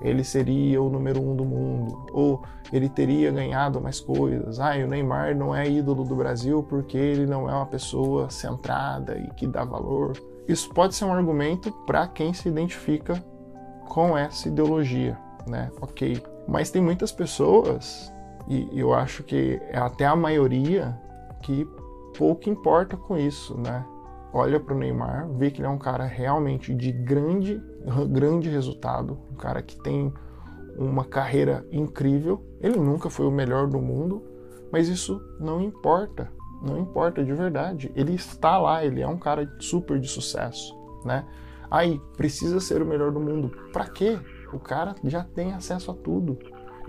ele 0.00 0.22
seria 0.22 0.80
o 0.82 0.88
número 0.90 1.20
um 1.22 1.34
do 1.34 1.44
mundo, 1.44 2.06
ou 2.12 2.42
ele 2.72 2.88
teria 2.88 3.30
ganhado 3.30 3.80
mais 3.80 4.00
coisas. 4.00 4.60
Ah, 4.60 4.76
e 4.76 4.84
o 4.84 4.88
Neymar 4.88 5.36
não 5.36 5.54
é 5.54 5.68
ídolo 5.68 6.04
do 6.04 6.14
Brasil 6.14 6.62
porque 6.62 6.96
ele 6.96 7.26
não 7.26 7.48
é 7.48 7.54
uma 7.54 7.66
pessoa 7.66 8.30
centrada 8.30 9.18
e 9.18 9.28
que 9.34 9.46
dá 9.46 9.64
valor. 9.64 10.12
Isso 10.48 10.72
pode 10.72 10.94
ser 10.94 11.04
um 11.04 11.12
argumento 11.12 11.72
para 11.86 12.06
quem 12.06 12.32
se 12.32 12.48
identifica 12.48 13.22
com 13.88 14.16
essa 14.16 14.48
ideologia, 14.48 15.18
né? 15.46 15.70
Ok. 15.80 16.22
Mas 16.46 16.70
tem 16.70 16.80
muitas 16.80 17.10
pessoas, 17.10 18.12
e 18.46 18.68
eu 18.72 18.94
acho 18.94 19.24
que 19.24 19.60
é 19.68 19.78
até 19.78 20.06
a 20.06 20.14
maioria, 20.14 20.96
que 21.46 21.64
pouco 22.18 22.50
importa 22.50 22.96
com 22.96 23.16
isso, 23.16 23.56
né? 23.56 23.86
Olha 24.32 24.58
para 24.58 24.74
o 24.74 24.78
Neymar, 24.78 25.28
vê 25.34 25.48
que 25.48 25.60
ele 25.60 25.68
é 25.68 25.70
um 25.70 25.78
cara 25.78 26.04
realmente 26.04 26.74
de 26.74 26.90
grande, 26.90 27.62
grande 28.10 28.50
resultado, 28.50 29.16
um 29.30 29.36
cara 29.36 29.62
que 29.62 29.80
tem 29.80 30.12
uma 30.76 31.04
carreira 31.04 31.64
incrível. 31.70 32.44
Ele 32.60 32.76
nunca 32.76 33.08
foi 33.08 33.26
o 33.26 33.30
melhor 33.30 33.68
do 33.68 33.78
mundo, 33.78 34.24
mas 34.72 34.88
isso 34.88 35.22
não 35.38 35.60
importa, 35.60 36.32
não 36.60 36.80
importa 36.80 37.24
de 37.24 37.32
verdade. 37.32 37.92
Ele 37.94 38.14
está 38.14 38.58
lá, 38.58 38.84
ele 38.84 39.00
é 39.00 39.06
um 39.06 39.18
cara 39.18 39.48
super 39.60 40.00
de 40.00 40.08
sucesso, 40.08 40.76
né? 41.04 41.24
Aí 41.70 42.00
precisa 42.16 42.58
ser 42.58 42.82
o 42.82 42.86
melhor 42.86 43.12
do 43.12 43.20
mundo. 43.20 43.52
Para 43.72 43.86
quê? 43.86 44.18
O 44.52 44.58
cara 44.58 44.96
já 45.04 45.22
tem 45.22 45.52
acesso 45.52 45.92
a 45.92 45.94
tudo. 45.94 46.36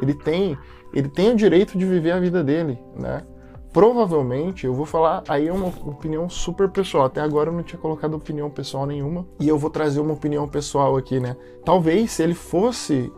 Ele 0.01 0.15
tem, 0.15 0.57
ele 0.93 1.09
tem 1.09 1.31
o 1.31 1.35
direito 1.35 1.77
de 1.77 1.85
viver 1.85 2.11
a 2.11 2.19
vida 2.19 2.43
dele, 2.43 2.79
né? 2.99 3.23
Provavelmente, 3.73 4.65
eu 4.65 4.73
vou 4.73 4.85
falar, 4.85 5.23
aí 5.27 5.47
é 5.47 5.53
uma 5.53 5.67
opinião 5.67 6.29
super 6.29 6.69
pessoal. 6.69 7.05
Até 7.05 7.21
agora 7.21 7.49
eu 7.49 7.53
não 7.53 7.63
tinha 7.63 7.79
colocado 7.79 8.15
opinião 8.15 8.49
pessoal 8.49 8.85
nenhuma. 8.85 9.25
E 9.39 9.47
eu 9.47 9.57
vou 9.57 9.69
trazer 9.69 9.99
uma 9.99 10.13
opinião 10.13 10.47
pessoal 10.47 10.97
aqui, 10.97 11.19
né? 11.19 11.35
Talvez 11.63 12.11
se 12.11 12.23
ele 12.23 12.33
fosse 12.33 13.11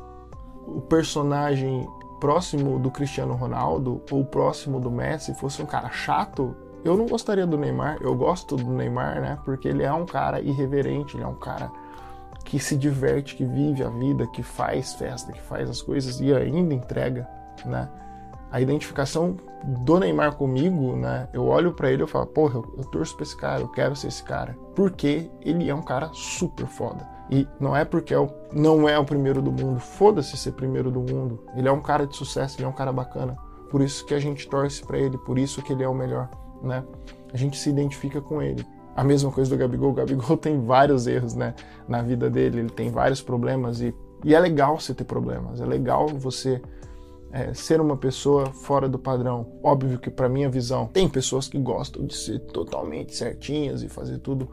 o 0.67 0.81
personagem 0.81 1.87
próximo 2.19 2.77
do 2.77 2.91
Cristiano 2.91 3.33
Ronaldo 3.33 4.01
ou 4.11 4.25
próximo 4.25 4.79
do 4.79 4.91
Messi, 4.91 5.33
fosse 5.33 5.61
um 5.61 5.65
cara 5.65 5.89
chato, 5.89 6.55
eu 6.83 6.97
não 6.97 7.05
gostaria 7.05 7.47
do 7.47 7.57
Neymar. 7.57 7.97
Eu 8.01 8.15
gosto 8.15 8.55
do 8.55 8.71
Neymar, 8.71 9.21
né? 9.21 9.39
Porque 9.45 9.67
ele 9.67 9.83
é 9.83 9.93
um 9.93 10.05
cara 10.05 10.41
irreverente, 10.41 11.15
ele 11.15 11.23
é 11.23 11.27
um 11.27 11.35
cara 11.35 11.71
que 12.43 12.59
se 12.59 12.75
diverte, 12.75 13.35
que 13.35 13.45
vive 13.45 13.83
a 13.83 13.89
vida, 13.89 14.25
que 14.27 14.41
faz 14.41 14.93
festa, 14.93 15.31
que 15.31 15.41
faz 15.41 15.69
as 15.69 15.81
coisas 15.81 16.19
e 16.19 16.33
ainda 16.33 16.73
entrega, 16.73 17.29
né? 17.65 17.89
A 18.51 18.59
identificação 18.59 19.37
do 19.63 19.99
Neymar 19.99 20.35
comigo, 20.35 20.95
né? 20.95 21.27
Eu 21.33 21.45
olho 21.45 21.73
para 21.73 21.91
ele 21.91 22.03
e 22.03 22.07
falo, 22.07 22.25
porra, 22.27 22.55
eu, 22.55 22.73
eu 22.77 22.83
torço 22.85 23.15
pra 23.15 23.23
esse 23.23 23.35
cara, 23.35 23.61
eu 23.61 23.67
quero 23.67 23.95
ser 23.95 24.07
esse 24.07 24.23
cara. 24.23 24.57
Porque 24.75 25.29
ele 25.41 25.69
é 25.69 25.75
um 25.75 25.81
cara 25.81 26.09
super 26.13 26.65
foda. 26.65 27.07
E 27.29 27.47
não 27.59 27.75
é 27.75 27.85
porque 27.85 28.15
o, 28.15 28.29
não 28.51 28.89
é 28.89 28.97
o 28.97 29.05
primeiro 29.05 29.41
do 29.41 29.51
mundo, 29.51 29.79
foda-se 29.79 30.35
ser 30.35 30.53
primeiro 30.53 30.89
do 30.89 30.99
mundo. 30.99 31.43
Ele 31.55 31.67
é 31.67 31.71
um 31.71 31.81
cara 31.81 32.07
de 32.07 32.15
sucesso, 32.15 32.57
ele 32.57 32.65
é 32.65 32.67
um 32.67 32.73
cara 32.73 32.91
bacana. 32.91 33.37
Por 33.69 33.81
isso 33.81 34.03
que 34.05 34.15
a 34.15 34.19
gente 34.19 34.47
torce 34.47 34.83
para 34.83 34.97
ele, 34.97 35.17
por 35.17 35.37
isso 35.37 35.61
que 35.61 35.73
ele 35.73 35.83
é 35.83 35.87
o 35.87 35.93
melhor, 35.93 36.29
né? 36.63 36.83
A 37.31 37.37
gente 37.37 37.57
se 37.57 37.69
identifica 37.69 38.19
com 38.19 38.41
ele. 38.41 38.65
A 38.95 39.03
mesma 39.03 39.31
coisa 39.31 39.49
do 39.49 39.57
Gabigol. 39.57 39.91
O 39.91 39.93
Gabigol 39.93 40.35
tem 40.37 40.59
vários 40.59 41.05
erros, 41.05 41.35
né? 41.35 41.53
Na 41.87 42.01
vida 42.01 42.29
dele, 42.29 42.61
ele 42.61 42.69
tem 42.69 42.89
vários 42.89 43.21
problemas 43.21 43.79
e, 43.79 43.93
e 44.25 44.33
é 44.33 44.39
legal 44.39 44.79
você 44.79 44.93
ter 44.93 45.03
problemas. 45.03 45.61
É 45.61 45.65
legal 45.65 46.07
você 46.07 46.59
é, 47.31 47.53
ser 47.53 47.79
uma 47.79 47.97
pessoa 47.97 48.47
fora 48.47 48.87
do 48.87 48.97
padrão. 48.97 49.59
Óbvio 49.63 49.99
que, 49.99 50.09
para 50.09 50.29
minha 50.29 50.49
visão, 50.49 50.87
tem 50.87 51.07
pessoas 51.07 51.47
que 51.47 51.57
gostam 51.57 52.05
de 52.05 52.15
ser 52.15 52.39
totalmente 52.39 53.15
certinhas 53.15 53.83
e 53.83 53.89
fazer 53.89 54.19
tudo 54.19 54.49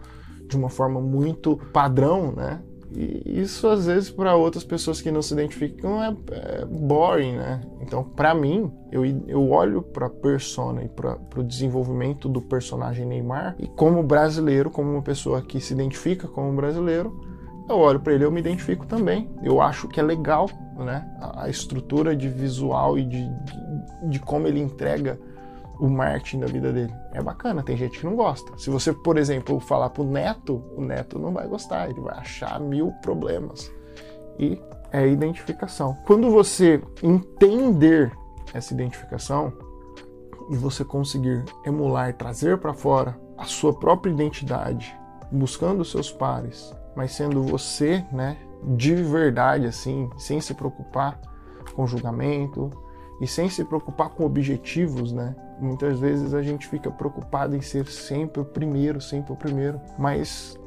de 0.46 0.56
uma 0.56 0.68
forma 0.68 1.00
muito 1.00 1.56
padrão, 1.72 2.32
né? 2.32 2.60
E 2.94 3.40
isso 3.40 3.66
às 3.66 3.86
vezes 3.86 4.10
para 4.10 4.36
outras 4.36 4.62
pessoas 4.62 5.00
que 5.00 5.10
não 5.10 5.20
se 5.20 5.34
identificam 5.34 6.02
é, 6.02 6.16
é 6.30 6.64
boring, 6.64 7.36
né? 7.36 7.60
Então, 7.80 8.04
para 8.04 8.34
mim, 8.34 8.72
eu, 8.92 9.04
eu 9.26 9.50
olho 9.50 9.82
para 9.82 10.08
persona 10.08 10.84
e 10.84 10.88
para 10.88 11.18
o 11.36 11.42
desenvolvimento 11.42 12.28
do 12.28 12.40
personagem 12.40 13.04
Neymar 13.04 13.56
e 13.58 13.66
como 13.66 14.02
brasileiro, 14.02 14.70
como 14.70 14.90
uma 14.90 15.02
pessoa 15.02 15.42
que 15.42 15.60
se 15.60 15.74
identifica 15.74 16.28
como 16.28 16.54
brasileiro, 16.54 17.20
eu 17.68 17.78
olho 17.78 18.00
para 18.00 18.12
ele, 18.12 18.24
eu 18.24 18.30
me 18.30 18.40
identifico 18.40 18.86
também. 18.86 19.28
Eu 19.42 19.60
acho 19.60 19.88
que 19.88 19.98
é 19.98 20.02
legal, 20.02 20.48
né? 20.76 21.06
A 21.34 21.48
estrutura 21.48 22.14
de 22.14 22.28
visual 22.28 22.98
e 22.98 23.04
de, 23.04 23.28
de, 23.28 24.10
de 24.10 24.20
como 24.20 24.46
ele 24.46 24.60
entrega 24.60 25.18
o 25.78 25.88
marketing 25.88 26.40
da 26.40 26.46
vida 26.46 26.72
dele. 26.72 26.92
É 27.12 27.22
bacana, 27.22 27.62
tem 27.62 27.76
gente 27.76 27.98
que 27.98 28.06
não 28.06 28.16
gosta. 28.16 28.56
Se 28.56 28.70
você, 28.70 28.92
por 28.92 29.18
exemplo, 29.18 29.60
falar 29.60 29.90
pro 29.90 30.04
neto, 30.04 30.62
o 30.76 30.80
neto 30.80 31.18
não 31.18 31.32
vai 31.32 31.46
gostar, 31.46 31.90
ele 31.90 32.00
vai 32.00 32.16
achar 32.18 32.60
mil 32.60 32.92
problemas. 33.02 33.70
E 34.38 34.60
é 34.92 35.06
identificação. 35.06 35.96
Quando 36.06 36.30
você 36.30 36.82
entender 37.02 38.12
essa 38.54 38.72
identificação 38.72 39.52
e 40.50 40.56
você 40.56 40.84
conseguir 40.84 41.44
emular, 41.64 42.14
trazer 42.14 42.58
para 42.58 42.72
fora 42.72 43.18
a 43.36 43.44
sua 43.44 43.74
própria 43.74 44.10
identidade, 44.10 44.96
buscando 45.30 45.84
seus 45.84 46.10
pares, 46.10 46.72
mas 46.96 47.12
sendo 47.12 47.42
você, 47.42 48.04
né, 48.10 48.36
de 48.74 48.94
verdade 48.94 49.66
assim, 49.66 50.10
sem 50.16 50.40
se 50.40 50.54
preocupar 50.54 51.20
com 51.74 51.86
julgamento 51.86 52.70
e 53.20 53.26
sem 53.26 53.48
se 53.48 53.64
preocupar 53.64 54.10
com 54.10 54.24
objetivos, 54.24 55.12
né? 55.12 55.34
Muitas 55.60 55.98
vezes 55.98 56.34
a 56.34 56.42
gente 56.42 56.66
fica 56.66 56.90
preocupado 56.90 57.56
em 57.56 57.60
ser 57.60 57.86
sempre 57.86 58.40
o 58.40 58.44
primeiro, 58.44 59.00
sempre 59.00 59.32
o 59.32 59.36
primeiro, 59.36 59.80
mas 59.98 60.58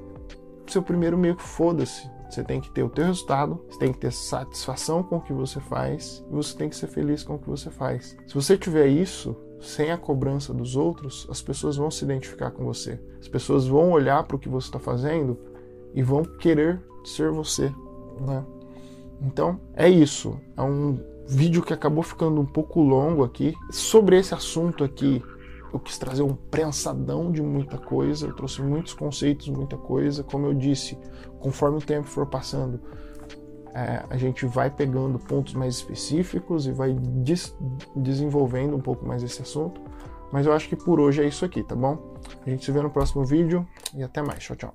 seu 0.68 0.82
primeiro 0.82 1.18
meio 1.18 1.36
que 1.36 1.44
foda-se. 1.44 2.10
Você 2.30 2.44
tem 2.44 2.62
que 2.62 2.70
ter 2.70 2.84
o 2.84 2.89
teu 2.89 3.06
resultado, 3.06 3.60
você 3.68 3.80
tem 3.80 3.92
que 3.92 4.00
ter 4.00 4.12
satisfação 4.12 5.02
com 5.02 5.18
o 5.18 5.22
que 5.22 5.34
você 5.34 5.60
faz 5.60 6.24
e 6.30 6.36
você 6.36 6.56
tem 6.56 6.70
que 6.70 6.76
ser 6.76 6.88
feliz 6.88 7.24
com 7.24 7.36
o 7.36 7.39
que 7.39 7.50
você 7.50 7.72
faz. 7.72 8.15
Se 8.28 8.36
você 8.36 8.56
tiver 8.56 8.86
isso, 8.86 9.36
sem 9.60 9.92
a 9.92 9.98
cobrança 9.98 10.54
dos 10.54 10.76
outros, 10.76 11.28
as 11.30 11.42
pessoas 11.42 11.76
vão 11.78 11.89
se 11.89 12.06
identificar 12.06 12.52
com 12.52 12.63
você. 12.63 13.00
As 13.20 13.28
pessoas 13.28 13.68
vão 13.68 13.92
olhar 13.92 14.24
para 14.24 14.36
o 14.36 14.39
que 14.39 14.48
você 14.48 14.68
está 14.68 14.80
fazendo 14.80 15.39
e 15.93 16.04
vão 16.04 16.23
querer 16.23 16.82
ser 17.04 17.32
você, 17.32 17.73
né? 18.19 18.45
Então 19.21 19.60
é 19.73 19.89
isso. 19.89 20.39
É 20.56 20.62
um 20.62 20.99
vídeo 21.28 21.62
que 21.62 21.73
acabou 21.73 22.04
ficando 22.04 22.39
um 22.39 22.45
pouco 22.45 22.82
longo 22.82 23.23
aqui. 23.23 23.54
Sobre 23.71 24.17
esse 24.17 24.34
assunto 24.34 24.84
aqui, 24.84 25.21
eu 25.71 25.80
quis 25.80 25.97
trazer 25.97 26.23
um 26.23 26.34
prensadão 26.34 27.32
de 27.32 27.41
muita 27.41 27.78
coisa, 27.78 28.28
eu 28.28 28.36
trouxe 28.36 28.62
muitos 28.62 28.93
conceitos, 28.93 29.47
muita 29.49 29.78
coisa. 29.78 30.23
Como 30.23 30.47
eu 30.47 30.54
disse, 30.54 30.97
conforme 31.39 31.78
o 31.78 31.82
tempo 31.82 32.08
for 32.08 32.25
passando, 32.25 32.80
é, 33.73 34.04
a 34.10 34.17
gente 34.17 34.45
vai 34.45 34.69
pegando 34.69 35.19
pontos 35.19 35.54
mais 35.54 35.75
específicos 35.75 36.65
e 36.65 36.71
vai 36.71 36.93
des 36.93 37.56
desenvolvendo 37.95 38.75
um 38.75 38.82
pouco 38.82 39.06
mais 39.06 39.21
esse 39.21 39.41
assunto. 39.41 39.80
Mas 40.32 40.45
eu 40.45 40.54
acho 40.54 40.67
que 40.67 40.75
por 40.75 40.99
hoje 40.99 41.23
é 41.23 41.28
isso 41.28 41.45
aqui, 41.45 41.63
tá 41.63 41.75
bom? 41.75 42.15
A 42.45 42.49
gente 42.49 42.65
se 42.65 42.71
vê 42.71 42.82
no 42.82 42.89
próximo 42.89 43.25
vídeo 43.25 43.67
e 43.95 44.04
até 44.04 44.21
mais. 44.21 44.43
Tchau, 44.43 44.56
tchau. 44.56 44.73